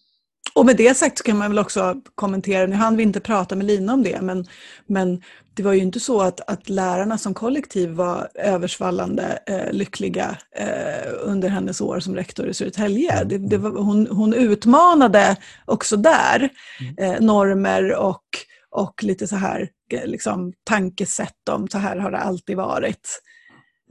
[0.54, 3.56] Och med det sagt så kan man väl också kommentera, nu hann vi inte prata
[3.56, 4.46] med Lina om det, men,
[4.88, 5.22] men
[5.54, 11.12] det var ju inte så att, att lärarna som kollektiv var översvallande eh, lyckliga eh,
[11.24, 13.12] under hennes år som rektor i Södertälje.
[13.12, 13.28] Mm.
[13.28, 16.98] Det, det var, hon, hon utmanade också där mm.
[16.98, 18.24] eh, normer och,
[18.72, 23.22] och lite så här eh, liksom, tankesätt om så här har det alltid varit.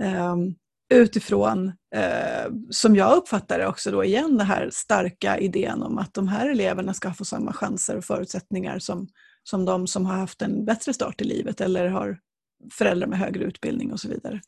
[0.03, 0.55] Um,
[0.95, 6.15] utifrån, eh, som jag uppfattar det också då igen, den här starka idén om att
[6.15, 9.09] de här eleverna ska få samma chanser och förutsättningar som,
[9.45, 12.19] som de som har haft en bättre start i livet eller har
[12.73, 14.41] föräldrar med högre utbildning och så vidare.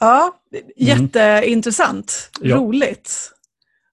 [0.00, 0.40] Ja,
[0.76, 2.58] jätteintressant, mm.
[2.58, 3.32] roligt.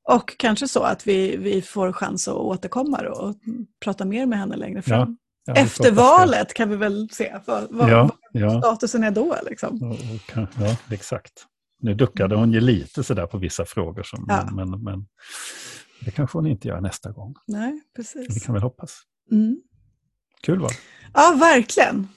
[0.10, 3.36] Och kanske så att vi, vi får chans att återkomma och
[3.84, 5.18] prata mer med henne längre fram.
[5.46, 8.62] Ja, Efter valet kan vi väl se vad, vad, ja, ja.
[8.62, 9.36] statusen är då.
[9.50, 9.98] Liksom.
[10.36, 11.34] Ja, exakt.
[11.82, 14.50] Nu duckade hon ju lite sådär på vissa frågor, som, ja.
[14.52, 15.06] men, men
[16.06, 17.36] det kanske hon inte gör nästa gång.
[17.48, 18.36] Nej, precis.
[18.36, 19.02] Vi kan väl hoppas.
[19.32, 19.62] Mm.
[20.42, 20.70] Kul va?
[21.14, 22.08] Ja, verkligen.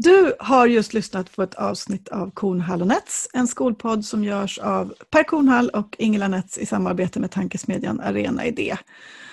[0.00, 4.58] Du har just lyssnat på ett avsnitt av Kornhall och Nets, en skolpodd som görs
[4.58, 8.76] av Per Kornhall och Ingela Nets i samarbete med tankesmedjan Arena Idé.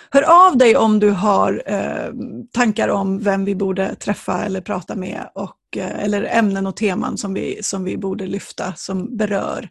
[0.09, 2.13] Hör av dig om du har eh,
[2.53, 7.17] tankar om vem vi borde träffa eller prata med och, eh, eller ämnen och teman
[7.17, 9.69] som vi, som vi borde lyfta som berör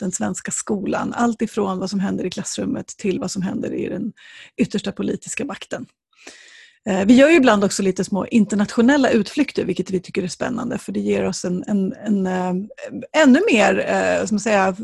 [0.00, 1.14] den svenska skolan.
[1.16, 4.12] Allt ifrån vad som händer i klassrummet till vad som händer i den
[4.56, 5.86] yttersta politiska makten.
[6.88, 10.78] Eh, vi gör ju ibland också lite små internationella utflykter, vilket vi tycker är spännande,
[10.78, 12.68] för det ger oss en, en, en, en
[13.12, 14.76] ännu mer, eh, som säga,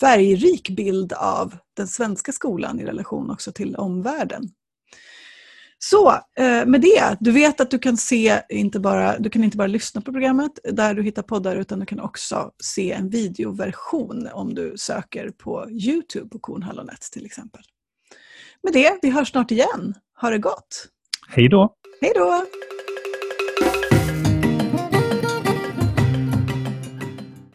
[0.00, 4.50] färgrik bild av den svenska skolan i relation också till omvärlden.
[5.78, 9.56] Så eh, med det, du vet att du kan se, inte bara, du kan inte
[9.56, 14.28] bara lyssna på programmet där du hittar poddar utan du kan också se en videoversion
[14.32, 17.62] om du söker på Youtube på Kornhallonet till exempel.
[18.62, 19.94] Med det, vi hörs snart igen.
[20.20, 20.86] Ha det gott!
[21.28, 21.74] Hej då!
[22.00, 22.42] Hej då!